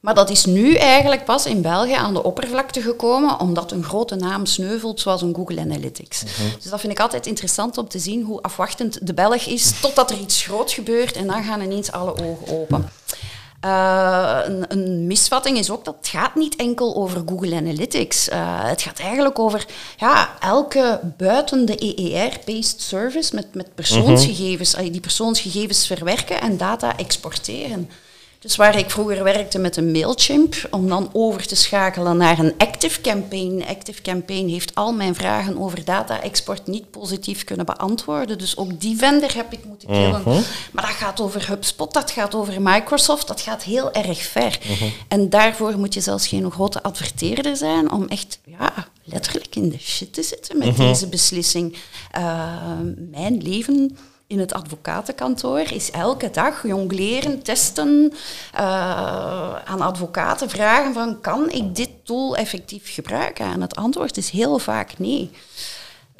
[0.00, 4.14] Maar dat is nu eigenlijk pas in België aan de oppervlakte gekomen, omdat een grote
[4.14, 6.22] naam sneuvelt, zoals een Google Analytics.
[6.22, 6.54] Mhm.
[6.60, 10.10] Dus dat vind ik altijd interessant om te zien hoe afwachtend de Belg is, totdat
[10.10, 12.90] er iets groot gebeurt en dan gaan ineens alle ogen open.
[13.64, 18.28] Uh, een, een, misvatting is ook dat het gaat niet enkel over Google Analytics.
[18.28, 24.90] Uh, het gaat eigenlijk over ja, elke buiten de EER-based service met, met persoonsgegevens, mm
[24.90, 27.90] die persoonsgegevens verwerken en data exporteren.
[28.40, 32.54] Dus waar ik vroeger werkte met een Mailchimp, om dan over te schakelen naar een
[32.56, 33.64] Active Campaign.
[33.68, 38.38] Active Campaign heeft al mijn vragen over data-export niet positief kunnen beantwoorden.
[38.38, 40.20] Dus ook die vendor heb ik moeten killen.
[40.20, 40.40] Mhm.
[40.72, 44.58] Maar dat gaat over HubSpot, dat gaat over Microsoft, dat gaat heel erg ver.
[44.68, 44.84] Mhm.
[45.08, 48.72] En daarvoor moet je zelfs geen grote adverteerder zijn om echt ja,
[49.04, 50.86] letterlijk in de shit te zitten met mhm.
[50.86, 51.76] deze beslissing.
[52.18, 52.52] Uh,
[53.10, 53.96] mijn leven
[54.30, 58.12] in het advocatenkantoor is elke dag jongleren, testen,
[58.54, 63.46] uh, aan advocaten vragen van kan ik dit tool effectief gebruiken?
[63.46, 65.30] En het antwoord is heel vaak nee.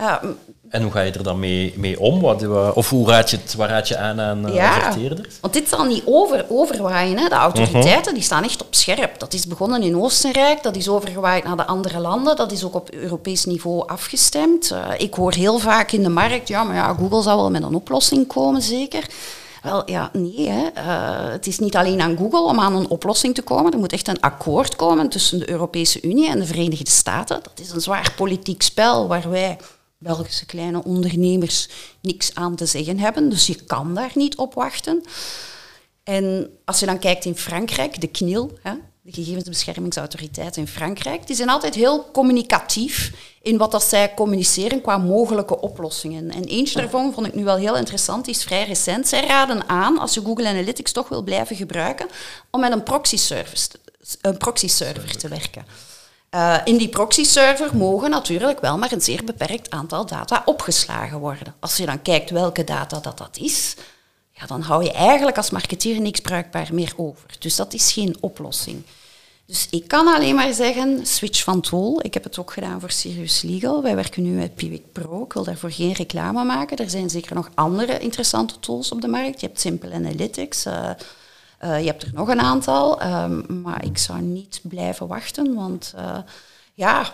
[0.00, 0.22] Uh,
[0.71, 2.21] en hoe ga je er dan mee, mee om?
[2.21, 4.95] Wat, of hoe raad je het, waar raad je aan aan uh, ja,
[5.41, 7.18] Want dit zal niet over, overwaaien.
[7.18, 7.29] Hè.
[7.29, 9.18] De autoriteiten die staan echt op scherp.
[9.18, 12.37] Dat is begonnen in Oostenrijk, dat is overgewaaid naar de andere landen.
[12.37, 14.71] Dat is ook op Europees niveau afgestemd.
[14.73, 17.62] Uh, ik hoor heel vaak in de markt, ja, maar ja, Google zal wel met
[17.62, 19.07] een oplossing komen, zeker.
[19.62, 20.49] Wel, ja, nee.
[20.49, 20.62] Hè.
[20.77, 23.73] Uh, het is niet alleen aan Google om aan een oplossing te komen.
[23.73, 27.41] Er moet echt een akkoord komen tussen de Europese Unie en de Verenigde Staten.
[27.43, 29.57] Dat is een zwaar politiek spel waar wij
[30.03, 31.68] Belgische kleine ondernemers
[32.01, 33.28] niks aan te zeggen hebben.
[33.28, 35.03] Dus je kan daar niet op wachten.
[36.03, 38.72] En als je dan kijkt in Frankrijk, de KNIL, hè,
[39.03, 44.98] de Gegevensbeschermingsautoriteit in Frankrijk, die zijn altijd heel communicatief in wat dat zij communiceren qua
[44.98, 46.30] mogelijke oplossingen.
[46.30, 49.09] En eentje daarvan vond ik nu wel heel interessant, is vrij recent.
[49.09, 52.07] Zij raden aan, als je Google Analytics toch wil blijven gebruiken,
[52.51, 53.68] om met een proxy, service,
[54.20, 55.64] een proxy server te werken.
[56.35, 61.55] Uh, in die proxy-server mogen natuurlijk wel maar een zeer beperkt aantal data opgeslagen worden.
[61.61, 63.76] Als je dan kijkt welke data dat, dat is,
[64.33, 67.37] ja, dan hou je eigenlijk als marketeer niks bruikbaar meer over.
[67.39, 68.83] Dus dat is geen oplossing.
[69.47, 72.01] Dus ik kan alleen maar zeggen, switch van tool.
[72.03, 73.83] Ik heb het ook gedaan voor Sirius Legal.
[73.83, 75.24] Wij werken nu met Piwik Pro.
[75.24, 76.76] Ik wil daarvoor geen reclame maken.
[76.76, 79.41] Er zijn zeker nog andere interessante tools op de markt.
[79.41, 80.66] Je hebt Simple Analytics.
[80.66, 80.91] Uh,
[81.64, 85.94] uh, je hebt er nog een aantal, um, maar ik zou niet blijven wachten, want
[85.96, 86.16] uh,
[86.74, 87.12] ja,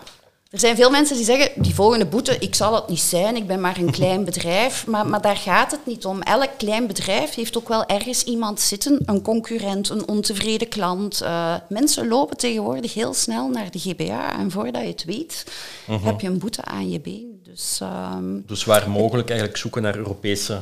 [0.50, 3.46] er zijn veel mensen die zeggen, die volgende boete, ik zal het niet zijn, ik
[3.46, 4.86] ben maar een klein bedrijf.
[4.86, 6.22] Maar, maar daar gaat het niet om.
[6.22, 11.22] Elk klein bedrijf heeft ook wel ergens iemand zitten, een concurrent, een ontevreden klant.
[11.22, 15.96] Uh, mensen lopen tegenwoordig heel snel naar de GBA en voordat je het weet, uh
[15.96, 16.04] -huh.
[16.04, 17.40] heb je een boete aan je been.
[17.42, 20.60] Dus, um, dus waar mogelijk eigenlijk zoeken naar Europese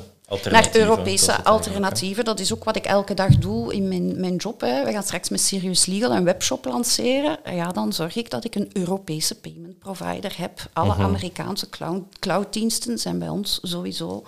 [0.51, 2.25] naar Europese alternatieven.
[2.25, 4.61] Dat is ook wat ik elke dag doe in mijn, mijn job.
[4.61, 4.85] Hè.
[4.85, 7.39] We gaan straks met Serious Legal een webshop lanceren.
[7.45, 10.66] Ja, dan zorg ik dat ik een Europese payment provider heb.
[10.72, 11.05] Alle uh -huh.
[11.05, 14.25] Amerikaanse cloud, clouddiensten zijn bij ons sowieso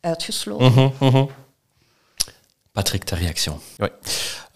[0.00, 0.66] uitgesloten.
[0.66, 1.28] Uh -huh, uh -huh.
[2.72, 3.88] Patrick, ta réaction Oui.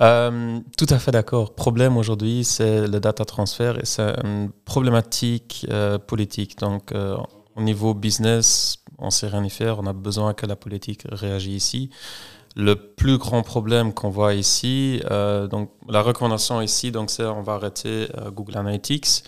[0.01, 1.55] Euh, tout à fait d'accord.
[1.55, 6.57] Problème aujourd'hui, c'est le data transfer et c'est une problématique euh, politique.
[6.59, 7.17] Donc, euh,
[7.57, 11.75] au niveau business, on sait rien y faire, on a besoin que la politique réagisse
[11.75, 11.91] ici.
[12.55, 17.43] Le plus grand problème qu'on voit ici, euh, donc la recommandation ici, donc c'est on
[17.43, 19.25] va arrêter euh, Google Analytics.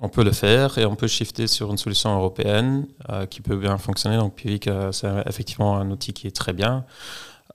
[0.00, 3.56] On peut le faire et on peut shifter sur une solution européenne euh, qui peut
[3.56, 4.16] bien fonctionner.
[4.16, 6.84] Donc Pivik, c'est effectivement un outil qui est très bien.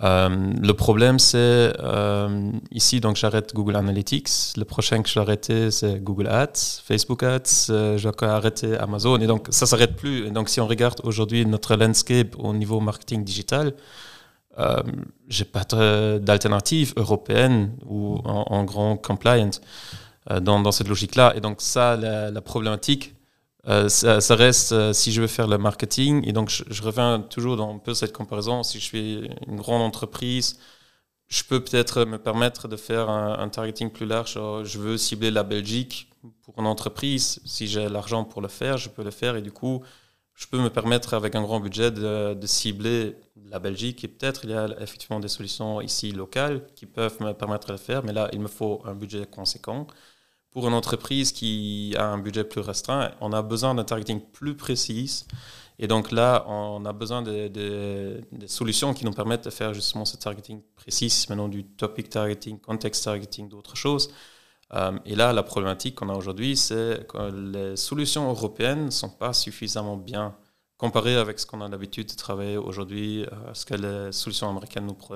[0.04, 0.30] Euh,
[0.62, 1.38] le problème, c'est
[1.80, 4.58] euh, ici, donc j'arrête Google Analytics.
[4.58, 7.70] Le prochain que arrêter, c'est Google Ads, Facebook Ads.
[7.70, 9.18] Euh, je vais arrêter Amazon.
[9.20, 10.28] Et donc, ça s'arrête plus.
[10.28, 13.74] Et donc, si on regarde aujourd'hui notre landscape au niveau marketing digital,
[15.30, 15.64] j'ai pas
[16.20, 19.50] d'alternative européenne ou en, grand compliant
[20.42, 21.34] dans, cette logique-là.
[21.36, 23.16] Et donc, ça, la problématique,
[23.68, 26.28] euh, ça, reste euh, si je veux faire le marketing.
[26.28, 28.62] Et donc, je, reviens toujours dans un peu cette comparaison.
[28.64, 30.60] Si je suis une grande entreprise,
[31.28, 34.34] je peux peut-être me permettre de faire un, targeting plus large.
[34.34, 36.10] Je veux cibler la Belgique
[36.42, 37.42] pour une entreprise.
[37.46, 39.36] Si j'ai l'argent pour le faire, je peux le faire.
[39.38, 39.82] Et du coup,
[40.36, 43.16] je peux me permettre, avec un grand budget, de, de cibler
[43.50, 44.04] la Belgique.
[44.04, 47.74] Et peut-être il y a effectivement des solutions ici locales qui peuvent me permettre de
[47.74, 48.04] le faire.
[48.04, 49.88] Mais là, il me faut un budget conséquent
[50.54, 54.56] pour une entreprise qui a un budget plus restreint, on a besoin d'un targeting plus
[54.56, 55.26] précis.
[55.80, 60.16] Et donc là, on a besoin de, solutions qui nous permettent de faire justement ce
[60.16, 64.14] targeting précis, maintenant du topic targeting, context targeting, d'autres choses.
[64.74, 69.10] Euh, et là, la problématique qu'on a aujourd'hui, c'est que les solutions européennes ne sont
[69.10, 70.36] pas suffisamment bien
[70.78, 74.86] comparées avec ce qu'on a l'habitude de travailler aujourd'hui, euh, ce que les solutions américaines
[74.86, 75.14] nous pr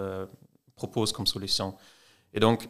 [0.76, 1.76] proposent comme solution.
[2.34, 2.70] Et donc,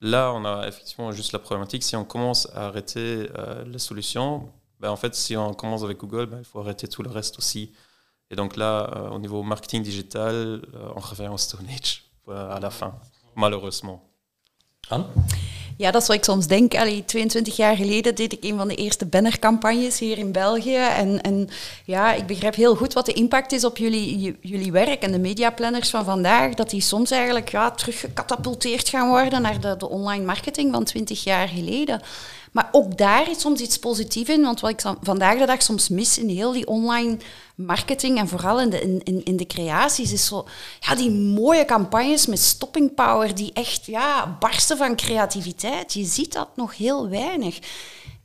[0.00, 1.82] Là, on a effectivement juste la problématique.
[1.82, 5.98] Si on commence à arrêter euh, les solutions, ben, en fait, si on commence avec
[5.98, 7.72] Google, ben, il faut arrêter tout le reste aussi.
[8.30, 12.60] Et donc là, euh, au niveau marketing digital, euh, on revient au Stone Age à
[12.60, 12.94] la fin,
[13.34, 14.08] malheureusement.
[15.80, 16.74] Ja, dat is wat ik soms denk.
[16.74, 20.76] Allee, 22 jaar geleden deed ik een van de eerste bannercampagnes hier in België.
[20.76, 21.48] En, en
[21.84, 25.18] ja, ik begrijp heel goed wat de impact is op jullie, jullie werk en de
[25.18, 26.54] mediaplanners van vandaag.
[26.54, 31.24] Dat die soms eigenlijk ja, teruggecatapulteerd gaan worden naar de, de online marketing van 20
[31.24, 32.00] jaar geleden.
[32.50, 35.88] Maar ook daar is soms iets positiefs in, want wat ik vandaag de dag soms
[35.88, 37.18] mis in heel die online
[37.54, 40.46] marketing en vooral in de, in, in de creaties is zo,
[40.80, 45.92] ja, die mooie campagnes met stopping power die echt ja, barsten van creativiteit.
[45.92, 47.58] Je ziet dat nog heel weinig.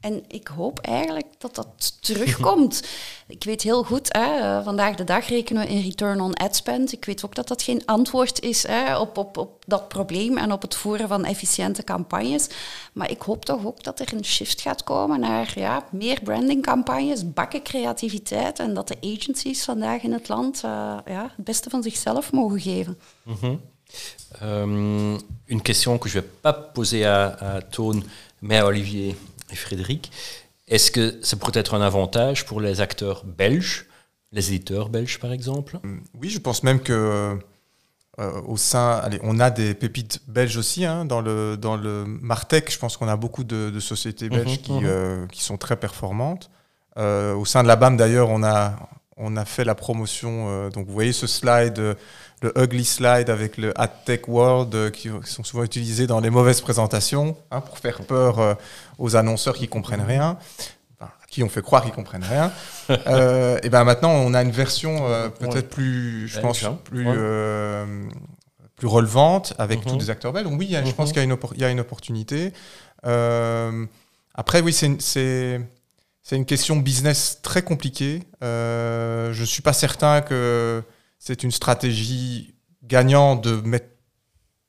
[0.05, 2.83] En ik hoop eigenlijk dat dat terugkomt.
[3.27, 6.55] ik weet heel goed, hè, eh, vandaag de dag rekenen we in return on ad
[6.55, 6.91] spend.
[6.91, 10.51] Ik weet ook dat dat geen antwoord is hè, op, op, op dat probleem en
[10.51, 12.47] op het voeren van efficiënte campagnes.
[12.93, 17.33] Maar ik hoop toch ook dat er een shift gaat komen naar ja, meer brandingcampagnes,
[17.33, 21.83] bakken creativiteit en dat de agencies vandaag in het land uh, ja, het beste van
[21.83, 22.97] zichzelf mogen geven.
[23.23, 23.61] Mm -hmm.
[24.43, 28.03] um, une question que je vais pas poser à, à Toon,
[28.39, 29.15] mais à Olivier
[29.55, 30.11] et Frédéric.
[30.67, 33.85] Est-ce que ça pourrait être un avantage pour les acteurs belges,
[34.31, 35.79] les éditeurs belges par exemple?
[36.19, 37.37] Oui, je pense même que
[38.19, 42.05] euh, au sein, allez, on a des pépites belges aussi hein, dans le dans le
[42.05, 42.71] Martech.
[42.71, 44.85] Je pense qu'on a beaucoup de, de sociétés belges Mhm, qui, mhm.
[44.85, 46.49] euh, qui sont très performantes.
[46.97, 48.75] Euh, au sein de la BAM d'ailleurs, on a
[49.17, 50.69] on a fait la promotion.
[50.69, 51.95] donc vous voyez ce slide,
[52.45, 56.29] le ugly slide avec le AdTech World euh, qui, qui sont souvent utilisés dans les
[56.29, 58.53] mauvaises présentations hein, pour faire peur euh,
[58.97, 60.37] aux annonceurs qui comprennent rien.
[60.99, 62.51] Enfin, à qui on fait croire qu'ils comprennent rien.
[63.07, 67.13] Euh, et ben maintenant, on a une version euh, peut-être plus, je pense, plus Ouais.
[67.17, 68.03] euh,
[68.75, 69.91] plus relevante avec Mhm.
[69.93, 70.45] tous les acteurs belges.
[70.47, 71.13] Donc oui, je pense Mhm.
[71.13, 72.53] qu'il y a une, oppor- il y a une opportunité.
[74.35, 78.21] Après, oui, c'est une- c'est une question business très compliquée.
[78.41, 80.83] Je ne suis pas certain que
[81.25, 82.53] c'est une stratégie
[82.83, 83.87] gagnante de mettre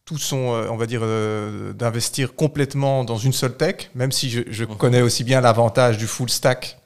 [0.06, 4.30] tout son, euh, on va dire, euh, d'investir complètement dans une seule tech, même si
[4.30, 4.76] je, je Mhm.
[4.76, 6.78] connais aussi bien l'avantage du full stack,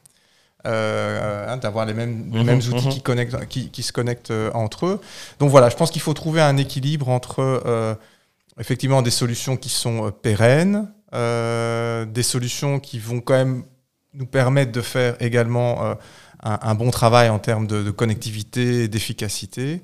[0.66, 2.92] euh, hein, d'avoir les mêmes, les Mhm, outils mhm.
[2.92, 5.00] qui, connectent, qui, qui se connectent euh, entre eux.
[5.38, 7.98] Donc voilà, je pense qu'il faut trouver un équilibre entre
[8.58, 13.64] effectivement des solutions qui sont pérennes, des solutions qui vont quand même
[14.14, 15.96] nous permettre de faire également
[16.42, 19.82] un, un bon travail en termes de, de connectivité d'efficacité.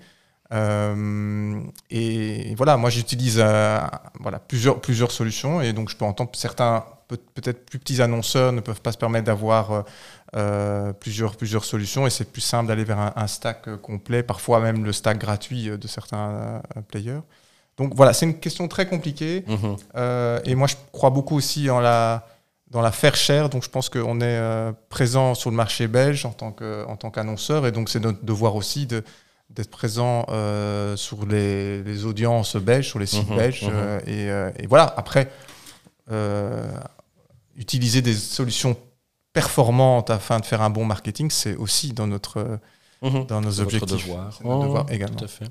[0.52, 3.80] Euh, et voilà, moi j'utilise euh,
[4.20, 8.52] voilà, plusieurs, plusieurs solutions et donc je peux entendre certains peut- peut-être plus petits annonceurs
[8.52, 9.84] ne peuvent pas se permettre d'avoir
[10.36, 14.60] euh, plusieurs, plusieurs solutions et c'est plus simple d'aller vers un, un stack complet, parfois
[14.60, 17.20] même le stack gratuit de certains players.
[17.76, 19.76] Donc voilà, c'est une question très compliquée Mhm.
[19.96, 22.26] euh, et moi je crois beaucoup aussi en la,
[22.70, 26.26] dans la fair share, donc je pense qu'on est euh, présent sur le marché belge
[26.26, 29.02] en tant que- en tant qu'annonceur et donc c'est notre devoir aussi de
[29.50, 33.62] d'être présent euh, sur les, les audiences belges, sur les sites Mhm, belges.
[33.62, 33.70] mhm.
[33.72, 35.30] euh, et, euh, et voilà, après,
[36.10, 36.68] euh,
[37.56, 38.76] utiliser des solutions
[39.32, 42.58] performantes afin de faire un bon marketing, c'est aussi dans, notre,
[43.02, 43.26] Mhm.
[43.26, 43.98] dans nos objectifs.
[44.06, 44.32] devoir.
[44.36, 45.16] C'est notre Oh, devoir également.
[45.16, 45.46] Tout à fait.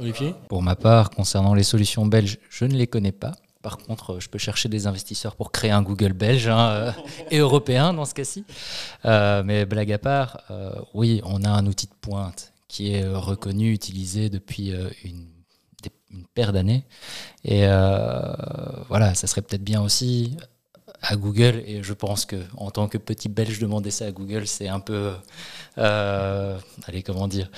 [0.00, 0.34] Olivier?
[0.48, 3.32] Pour ma part, concernant les solutions belges, je ne les connais pas.
[3.66, 6.92] Par contre, euh, je peux chercher des investisseurs pour créer un Google belge hein, euh,
[7.32, 8.44] et européen dans ce cas-ci.
[9.04, 10.40] Euh, mais blague à part,
[10.94, 15.26] oui, on a un outil de pointe qui est reconnu, utilisé depuis une,
[16.32, 16.84] paire d'années.
[17.44, 17.66] Et
[18.88, 20.36] voilà, ça serait peut-être bien aussi
[21.02, 21.64] à Google.
[21.66, 24.78] Et je pense que en tant que petit Belge, demander ça à Google, c'est un
[24.78, 25.12] peu,
[25.76, 27.50] allez, comment dire,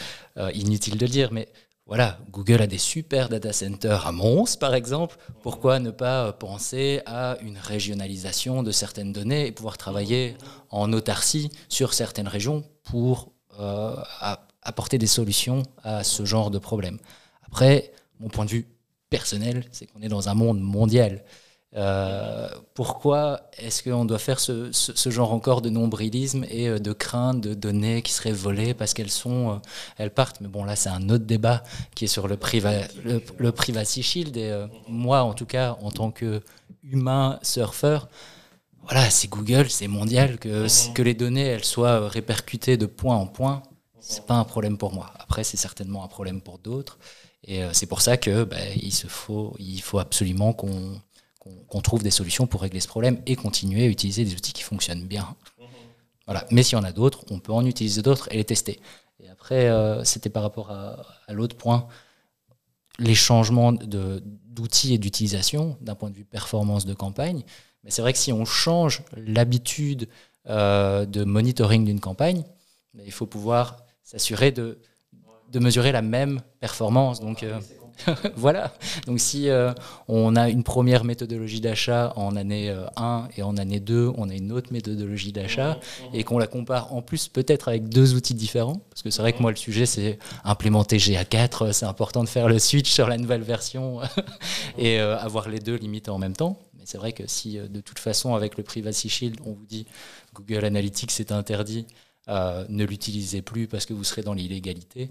[0.54, 1.48] inutile de le dire, mais
[1.88, 5.16] voilà, Google a des super data centers à Mons, par exemple.
[5.42, 10.36] Pourquoi ne pas penser à une régionalisation de certaines données et pouvoir travailler
[10.68, 13.96] en autarcie sur certaines régions pour euh,
[14.60, 16.98] apporter des solutions à ce genre de problème?
[17.46, 18.66] Après, mon point de vue
[19.08, 21.24] personnel, c'est qu'on est dans un monde mondial.
[21.76, 26.78] Euh, pourquoi est-ce qu'on doit faire ce, ce- ce genre encore de nombrilisme et euh,
[26.78, 29.56] de crainte de données qui seraient volées parce qu'elles sont, euh,
[29.98, 30.40] elles partent?
[30.40, 31.62] Mais bon, là, c'est un autre débat
[31.94, 34.36] qui est sur le, priva- le, le privacy shield.
[34.38, 36.40] Et euh, moi, en tout cas, en tant que
[36.82, 38.08] humain surfeur,
[38.84, 43.26] voilà, c'est Google, c'est mondial que, que les données elles soient répercutées de point en
[43.26, 43.62] point.
[44.00, 45.12] C'est pas un problème pour moi.
[45.18, 46.98] Après, c'est certainement un problème pour d'autres.
[47.44, 51.00] Et c'est pour ça que bah, il se faut, il faut absolument qu'on
[51.68, 54.62] qu'on trouve des solutions pour régler ce problème et continuer à utiliser des outils qui
[54.62, 55.36] fonctionnent bien.
[56.26, 56.46] Voilà.
[56.50, 58.80] Mais s'il y en a d'autres, on peut en utiliser d'autres et les tester.
[59.20, 61.88] Et après, euh, c'était par rapport à, l'autre point,
[62.98, 67.42] les changements d'outils et d'utilisation d'un point de vue performance de campagne.
[67.82, 70.08] Mais c'est vrai que si on change l'habitude
[70.48, 72.44] euh, de monitoring d'une campagne,
[72.94, 74.78] ben, il faut pouvoir s'assurer de,
[75.54, 77.20] mesurer la même performance.
[77.20, 77.58] Donc euh,
[78.36, 78.72] voilà.
[79.06, 79.72] Donc si euh,
[80.06, 84.28] on a une première méthodologie d'achat en année euh, 1 et en année 2, on
[84.28, 85.78] a une autre méthodologie d'achat
[86.12, 89.32] et qu'on la compare en plus peut-être avec deux outils différents, parce que c'est vrai
[89.32, 93.16] que moi le sujet c'est implémenter GA4, c'est important de faire le switch sur la
[93.16, 94.00] nouvelle version
[94.78, 96.58] et euh, avoir les deux limités en même temps.
[96.78, 99.66] Mais c'est vrai que si euh, de toute façon avec le Privacy Shield on vous
[99.66, 99.86] dit
[100.34, 101.86] Google Analytics c'est interdit,
[102.28, 105.10] euh, ne l'utilisez plus parce que vous serez dans l'illégalité.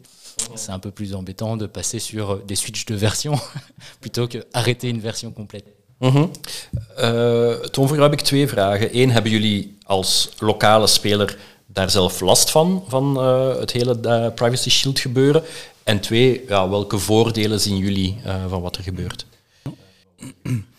[0.56, 3.40] C'est un peu plus embêtant de passer sur des switches de version
[4.02, 5.66] plutôt que arrêter une version complète.
[6.00, 6.30] Mm
[7.72, 8.98] Toon, voor heb ik twee vragen.
[8.98, 14.34] Eén, hebben jullie als lokale speler daar zelf last van, van uh, het hele uh,
[14.34, 15.44] Privacy Shield gebeuren?
[15.84, 19.26] En twee, ja, welke voordelen zien jullie uh, van wat er gebeurt?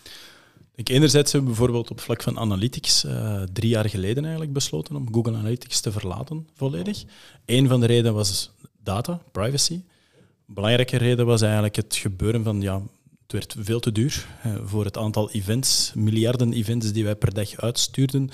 [0.79, 3.05] Ik, enerzijds hebben we bijvoorbeeld op vlak van analytics
[3.53, 7.03] drie jaar geleden eigenlijk besloten om Google Analytics te verlaten volledig.
[7.45, 8.51] Een van de redenen was
[8.83, 9.73] data, privacy.
[9.73, 12.81] Een belangrijke reden was eigenlijk het gebeuren van ja,
[13.21, 14.27] het werd veel te duur
[14.63, 18.29] voor het aantal events, miljarden events die wij per dag uitstuurden.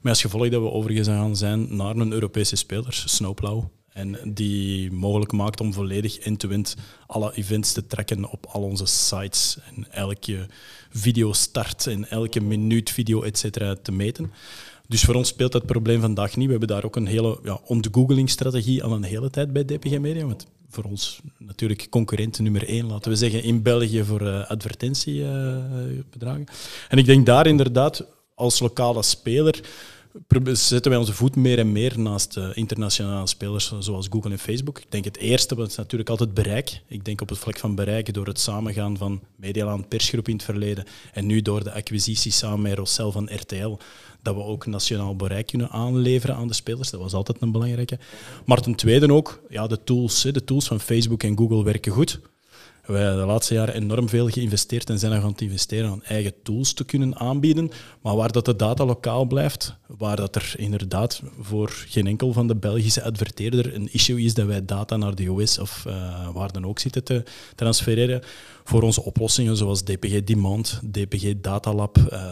[0.00, 3.64] Met als gevolg dat we overgegaan zijn naar een Europese speler, Snowplow.
[3.96, 6.76] En die mogelijk maakt om volledig end-to-end
[7.06, 9.58] alle events te trekken op al onze sites.
[9.76, 10.46] En elke
[10.90, 13.40] video start en elke minuut video, et
[13.82, 14.32] te meten.
[14.88, 16.44] Dus voor ons speelt dat probleem vandaag niet.
[16.44, 20.26] We hebben daar ook een hele ja, ontgoogling-strategie al een hele tijd bij DPG Media.
[20.26, 26.46] Want voor ons natuurlijk concurrent nummer één, laten we zeggen, in België voor uh, advertentiebedragen.
[26.88, 29.60] en ik denk daar inderdaad als lokale speler
[30.52, 34.78] zetten wij onze voet meer en meer naast uh, internationale spelers zoals Google en Facebook.
[34.78, 36.82] Ik denk het eerste was natuurlijk altijd bereik.
[36.86, 40.44] Ik denk op het vlak van bereik door het samengaan van Medialand Persgroep in het
[40.44, 43.78] verleden en nu door de acquisitie samen met Rossel van RTL,
[44.22, 46.90] dat we ook nationaal bereik kunnen aanleveren aan de spelers.
[46.90, 47.98] Dat was altijd een belangrijke.
[48.44, 52.20] Maar ten tweede ook, ja, de tools, de tools van Facebook en Google werken goed.
[52.86, 56.04] We hebben de laatste jaren enorm veel geïnvesteerd en zijn er gaan te investeren aan
[56.04, 57.70] eigen tools te kunnen aanbieden.
[58.02, 62.46] Maar waar dat de data lokaal blijft, waar dat er inderdaad voor geen enkel van
[62.46, 66.52] de Belgische adverteerder een issue is dat wij data naar de US of uh, waar
[66.52, 67.22] dan ook zitten te
[67.54, 68.22] transfereren,
[68.64, 72.30] voor onze oplossingen zoals DPG Demand, DPG Datalab, uh,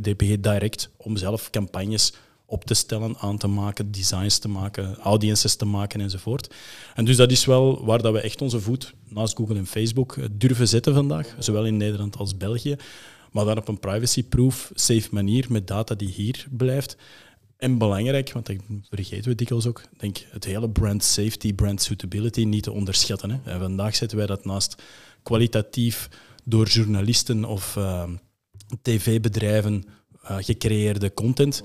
[0.00, 2.12] DPG Direct, om zelf campagnes
[2.46, 6.54] op te stellen, aan te maken, designs te maken, audiences te maken enzovoort.
[6.94, 10.16] En dus dat is wel waar dat we echt onze voet naast Google en Facebook
[10.32, 12.76] durven zetten vandaag, zowel in Nederland als België,
[13.32, 16.96] maar dan op een privacy-proof, safe manier met data die hier blijft.
[17.56, 18.56] En belangrijk, want dat
[18.90, 23.30] vergeten we dikwijls ook, denk het hele brand safety, brand suitability niet te onderschatten.
[23.30, 23.50] Hè.
[23.52, 24.82] En vandaag zetten wij dat naast
[25.22, 26.08] kwalitatief
[26.44, 28.04] door journalisten of uh,
[28.82, 29.84] tv-bedrijven
[30.24, 31.62] uh, gecreëerde content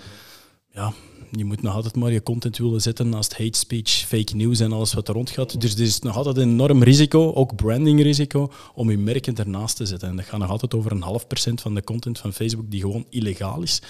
[0.79, 0.93] ja,
[1.31, 4.71] je moet nog altijd maar je content willen zetten naast hate speech, fake news en
[4.71, 5.61] alles wat er rond gaat.
[5.61, 9.85] Dus er is nog altijd een enorm risico, ook brandingrisico, om je merken ernaast te
[9.85, 10.09] zetten.
[10.09, 12.81] En dat gaat nog altijd over een half procent van de content van Facebook die
[12.81, 13.81] gewoon illegaal is.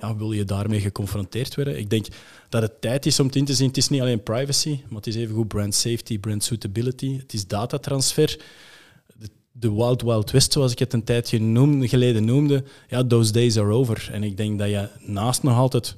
[0.00, 1.78] Ja, wil je daarmee geconfronteerd worden?
[1.78, 2.06] Ik denk
[2.48, 3.66] dat het tijd is om het in te zien.
[3.66, 7.16] Het is niet alleen privacy, maar het is evengoed brand safety, brand suitability.
[7.18, 8.38] Het is datatransfer
[9.52, 13.58] de Wild Wild West, zoals ik het een tijdje noemde, geleden noemde, ja, those days
[13.58, 14.08] are over.
[14.12, 15.96] En ik denk dat je naast nog altijd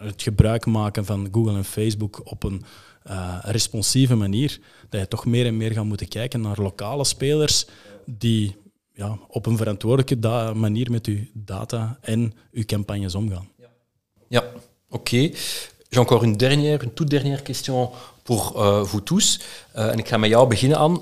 [0.00, 2.62] het gebruik maken van Google en Facebook op een
[3.06, 7.66] uh, responsieve manier, dat je toch meer en meer gaat moeten kijken naar lokale spelers
[8.06, 8.56] die
[8.92, 13.48] ja, op een verantwoordelijke manier met uw data en uw campagnes omgaan.
[14.28, 14.44] Ja,
[14.88, 15.14] oké.
[15.14, 15.34] Okay.
[15.90, 17.90] J'ai encore une dernière, une toute dernière question
[18.22, 19.40] pour uh, vous tous.
[19.76, 21.00] Uh, en ik ga met jou beginnen aan.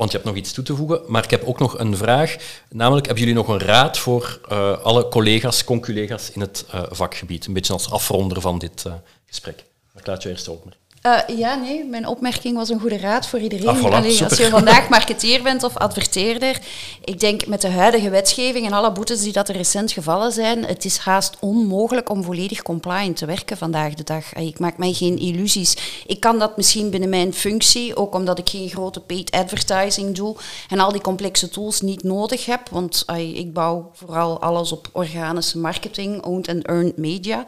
[0.00, 1.02] Want je hebt nog iets toe te voegen.
[1.06, 2.36] Maar ik heb ook nog een vraag.
[2.70, 7.46] Namelijk, hebben jullie nog een raad voor uh, alle collega's, conculega's in het uh, vakgebied?
[7.46, 8.92] Een beetje als afronder van dit uh,
[9.26, 9.64] gesprek.
[9.92, 10.76] Maar ik laat je eerst ook maar.
[11.06, 13.68] Uh, ja, nee, mijn opmerking was een goede raad voor iedereen.
[13.68, 16.58] Ah, voilà, als je vandaag marketeer bent of adverteerder,
[17.04, 20.64] ik denk met de huidige wetgeving en alle boetes die dat er recent gevallen zijn,
[20.64, 24.32] het is haast onmogelijk om volledig compliant te werken vandaag de dag.
[24.32, 25.76] Ik maak mij geen illusies.
[26.06, 30.36] Ik kan dat misschien binnen mijn functie, ook omdat ik geen grote paid advertising doe
[30.68, 35.58] en al die complexe tools niet nodig heb, want ik bouw vooral alles op organische
[35.58, 37.44] marketing, owned and earned media.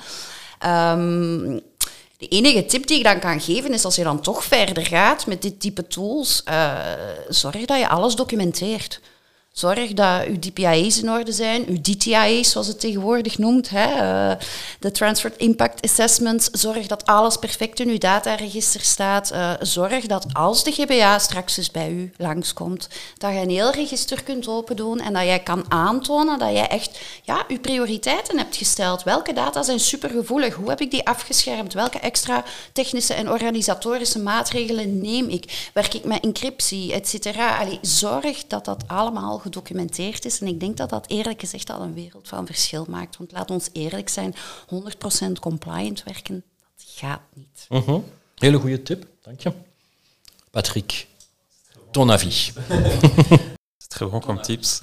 [0.66, 1.60] Um,
[2.22, 5.26] de enige tip die ik dan kan geven is als je dan toch verder gaat
[5.26, 6.72] met dit type tools, uh,
[7.28, 9.00] zorg dat je alles documenteert.
[9.52, 14.36] Zorg dat uw DPIA's in orde zijn, uw DTIA's zoals het tegenwoordig noemt, hè, uh,
[14.80, 16.48] de Transfer Impact Assessments.
[16.52, 19.32] Zorg dat alles perfect in uw dataregister staat.
[19.32, 22.88] Uh, zorg dat als de GBA straks eens bij u langskomt,
[23.18, 26.68] dat je een heel register kunt open doen en dat jij kan aantonen dat jij
[26.68, 29.02] echt ja, uw prioriteiten hebt gesteld.
[29.02, 30.54] Welke data zijn supergevoelig?
[30.54, 31.72] Hoe heb ik die afgeschermd?
[31.72, 35.70] Welke extra technische en organisatorische maatregelen neem ik?
[35.74, 37.66] Werk ik met encryptie, et cetera?
[37.80, 40.40] Zorg dat dat allemaal gedocumenteerd is.
[40.40, 43.16] En ik denk dat dat eerlijk gezegd al een wereld van verschil maakt.
[43.16, 44.34] Want laat ons eerlijk zijn,
[45.28, 46.44] 100% compliant werken,
[46.76, 47.66] dat gaat niet.
[47.68, 48.04] Mm -hmm.
[48.34, 49.52] Hele goede tip, dank je.
[50.50, 51.06] Patrick,
[51.90, 52.52] ton avis
[53.92, 54.80] très bon comme tips.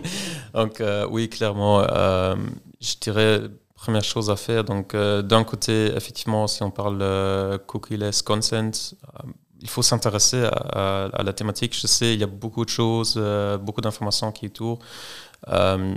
[0.52, 2.34] donc euh, oui, clairement, euh,
[2.80, 3.42] je dirais
[3.74, 4.64] première chose à faire.
[4.64, 8.94] Donc euh, d'un côté, effectivement, si on parle euh, cookie-less consent,
[9.60, 11.74] il faut s'intéresser à, la thématique.
[11.78, 14.78] Je sais, il y a beaucoup de choses, euh, beaucoup d'informations qui tournent.
[15.48, 15.94] Euh,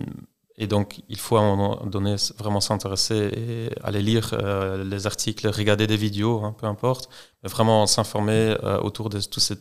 [0.57, 5.07] et donc, il faut à un moment donné vraiment s'intéresser et aller lire euh, les
[5.07, 7.09] articles, regarder des vidéos, hein, peu importe,
[7.43, 9.57] mais vraiment s'informer autour de toutes ces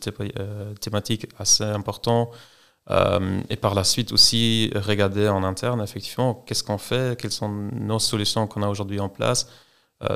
[0.79, 2.29] thématiques assez importantes.
[3.49, 7.99] et par la suite aussi regarder en interne, effectivement, qu'est-ce qu'on fait, quelles sont nos
[7.99, 9.47] solutions qu'on a aujourd'hui en place.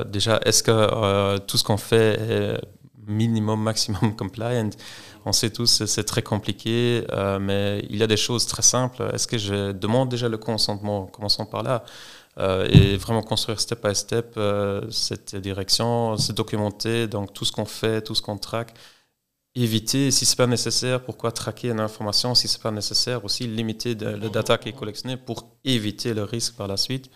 [0.06, 2.60] déjà, est-ce que tout ce qu'on fait est
[3.06, 4.70] minimum, maximum compliant.
[5.24, 9.10] On sait tous, c'est très compliqué, euh, mais il y a des choses très simples.
[9.12, 11.06] Est-ce que je demande déjà le consentement?
[11.06, 11.84] Commençons par là.
[12.38, 17.52] Euh, et vraiment construire step by step euh, cette direction, se documenter, donc tout ce
[17.52, 18.74] qu'on fait, tout ce qu'on traque.
[19.54, 22.34] Éviter, si c'est pas nécessaire, pourquoi traquer une information?
[22.34, 26.56] Si c'est pas nécessaire, aussi limiter le data qui est collectionné pour éviter le risque
[26.56, 27.10] par la suite.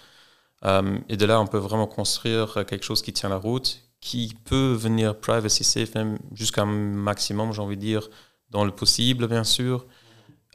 [1.08, 4.72] et de là, on peut vraiment construire quelque chose qui tient la route, qui peut
[4.72, 8.08] venir privacy safe, même jusqu'à un maximum, j'ai envie de dire,
[8.50, 9.86] dans le possible, bien sûr.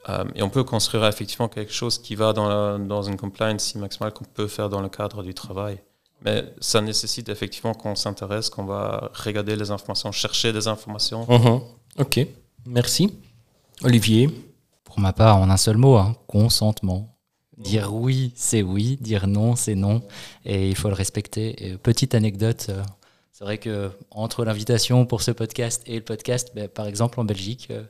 [0.09, 3.77] Euh, et on peut construire effectivement quelque chose qui va dans, dans une compliance si
[3.77, 5.79] maximale qu'on peut faire dans le cadre du travail.
[6.23, 11.25] Mais ça nécessite effectivement qu'on s'intéresse, qu'on va regarder les informations, chercher des informations.
[11.29, 11.61] Mhm.
[11.99, 12.27] Ok,
[12.65, 13.13] merci.
[13.83, 14.29] Olivier
[14.83, 17.15] Pour ma part, en un seul mot, hein, consentement.
[17.57, 20.01] Dire oui, c'est oui, dire non, c'est non,
[20.43, 21.65] et il faut le respecter.
[21.65, 22.83] Et petite anecdote, euh,
[23.37, 27.25] c'est vrai que entre l'invitation pour ce podcast et le podcast, ben, par exemple en
[27.25, 27.83] Belgique, euh,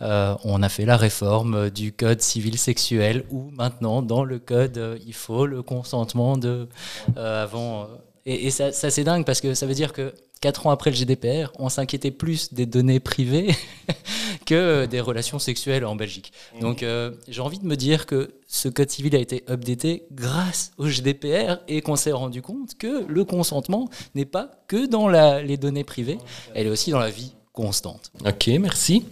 [0.00, 4.78] euh, on a fait la réforme du code civil sexuel où maintenant dans le code
[4.78, 6.66] euh, il faut le consentement de
[7.14, 7.88] avant.
[8.24, 10.96] et, ça, ça c'est dingue parce que ça veut dire que quatre ans après le
[10.96, 13.54] GDPR, on s'inquiétait plus des données privées
[14.46, 16.32] que des relations sexuelles en Belgique.
[16.54, 16.60] Mhm.
[16.60, 20.72] Donc euh, j'ai envie de me dire que ce code civil a été updaté grâce
[20.78, 25.42] au GDPR et qu'on s'est rendu compte que le consentement n'est pas que dans la,
[25.42, 26.18] les données privées,
[26.54, 28.12] elle est aussi dans la vie constante.
[28.24, 29.04] Ok, merci.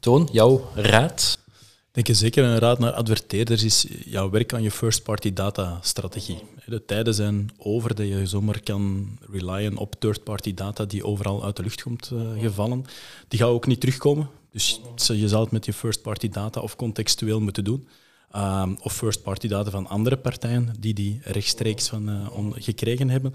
[0.00, 1.20] Toon, jouw raad?
[1.96, 6.42] Denk je zeker een raad naar adverteerders is jouw werk aan je first-party data strategie.
[6.66, 11.56] De tijden zijn over dat je zomaar kan relyen op third-party data die overal uit
[11.56, 12.84] de lucht komt uh, gevallen.
[13.28, 14.28] Die gaan ook niet terugkomen.
[14.52, 17.88] Dus je zal het met je first-party data of contextueel moeten doen.
[18.36, 23.32] Um, of first-party data van andere partijen die die rechtstreeks van, uh, gekregen hebben.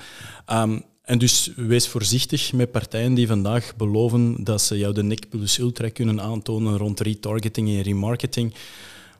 [0.51, 5.29] Um, en dus wees voorzichtig met partijen die vandaag beloven dat ze jou de nek
[5.29, 8.53] plus ultra kunnen aantonen rond retargeting en remarketing.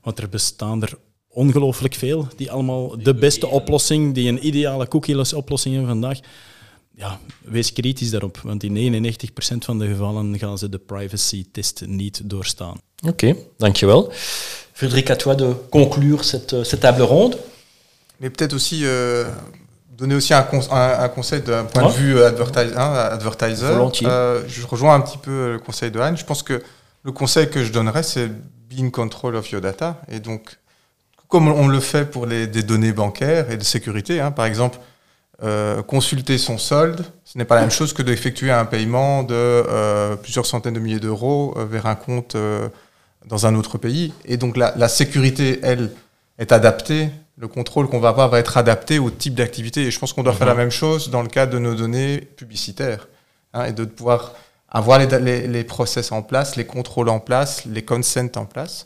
[0.02, 5.34] Want er bestaan er ongelooflijk veel die allemaal de beste oplossing, die een ideale cookieless
[5.34, 6.20] oplossing hebben vandaag
[6.96, 12.22] ja, wees kritisch daarop, want in 99% van de gevallen gaan ze de privacy-test niet
[12.24, 12.82] doorstaan.
[13.08, 14.12] Oké, okay, dankjewel.
[14.74, 17.38] Frédéric, à toi de conclure cette, cette table ronde.
[18.18, 19.26] Mais peut-être aussi euh,
[20.02, 21.90] donner aussi un, con un, un conseil d'un point ouais.
[21.90, 23.68] de vue hein, advertiser.
[23.68, 26.18] Euh, je rejoins un petit peu le conseil de Anne.
[26.18, 26.64] Je pense que
[27.04, 30.02] le conseil que je donnerais, c'est be in control of your data.
[30.10, 30.58] Et donc,
[31.28, 34.80] comme on le fait pour les, des données bancaires et de sécurité, hein, par exemple,
[35.44, 39.36] euh, consulter son solde, ce n'est pas la même chose que d'effectuer un paiement de
[39.36, 42.36] euh, plusieurs centaines de milliers d'euros vers un compte
[43.28, 44.14] dans un autre pays.
[44.26, 45.92] Et donc la, la, sécurité, elle,
[46.40, 47.10] est adaptée.
[47.42, 49.82] Le contrôle qu'on va avoir va être adapté au type d'activité.
[49.82, 50.60] Et je pense qu'on doit faire la mhm.
[50.60, 53.08] même chose dans le cadre de nos données publicitaires.
[53.54, 54.34] Hein, et de pouvoir
[54.70, 58.86] avoir les, les, les, process en place, les contrôles en place, les consents en place.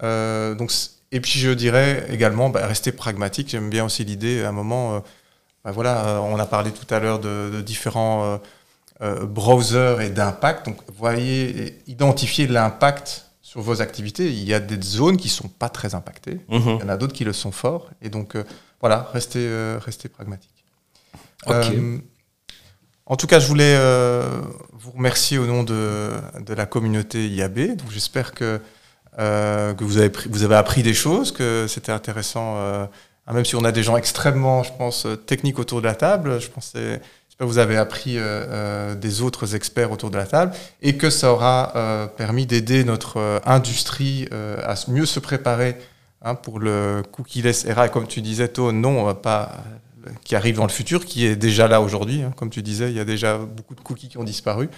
[0.00, 0.72] donc,
[1.12, 3.50] et puis je dirais également, bah, rester pragmatique.
[3.50, 5.02] J'aime bien aussi l'idée, à un moment
[5.66, 8.38] bah voilà, euh, on a parlé tout à l'heure de, différents euh,
[9.02, 10.66] euh, browsers et d'impact.
[10.66, 13.25] Donc, voyez, identifiez l'impact
[13.56, 14.30] sur vos activités.
[14.30, 16.40] Il y a des zones qui ne sont pas très impactées.
[16.48, 16.78] Mhm.
[16.78, 17.90] Il y en a d'autres qui le sont fort.
[18.02, 18.36] Et donc,
[18.80, 19.48] voilà, restez,
[19.78, 20.64] restez pragmatique.
[23.06, 23.78] en tout cas, je voulais
[24.72, 27.76] vous remercier au nom de, de la communauté IAB.
[27.76, 28.60] Donc, j'espère que,
[29.16, 32.88] que vous, avez vous avez appris des choses, que c'était intéressant
[33.26, 35.96] ah, même si on a des gens extrêmement, je pense, euh, techniques autour de la
[35.96, 37.00] table, je pense que
[37.40, 41.32] vous avez appris euh, euh, des autres experts autour de la table et que ça
[41.32, 45.76] aura permis d'aider notre industrie à mieux se préparer
[46.22, 47.86] hein, pour le cookie-less era.
[47.86, 49.56] Et comme tu disais, toi, non, pas
[50.22, 52.22] qui arrive dans le futur, qui est déjà là aujourd'hui.
[52.22, 52.32] Hein.
[52.36, 54.68] comme tu disais, il y a déjà beaucoup de cookies qui ont disparu.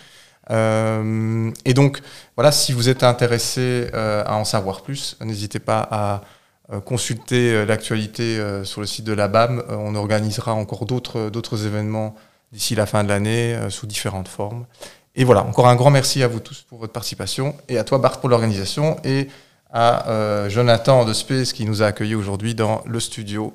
[0.51, 2.01] et donc,
[2.37, 6.23] voilà, si vous êtes intéressé à en savoir plus, n'hésitez pas à
[6.71, 9.63] euh, consulter euh, l'actualité euh, sur le site de la BAM.
[9.71, 12.15] on organisera encore d'autres événements
[12.53, 14.67] d'ici la fin de l'année sous différentes formes.
[15.15, 17.99] Et voilà, encore un grand merci à vous tous pour votre participation et à toi
[17.99, 19.29] Bart pour l'organisation et
[19.71, 23.53] à Jonathan de Space qui nous a accueillis aujourd'hui dans le studio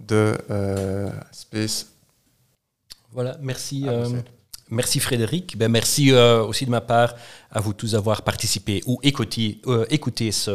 [0.00, 0.36] de
[1.32, 1.86] Space.
[3.12, 3.86] Voilà, merci.
[4.68, 5.56] Merci Frédéric.
[5.56, 7.14] Ben, merci euh, aussi de ma part
[7.52, 10.44] à vous tous d'avoir participé ou écouté, euh, écouté ce,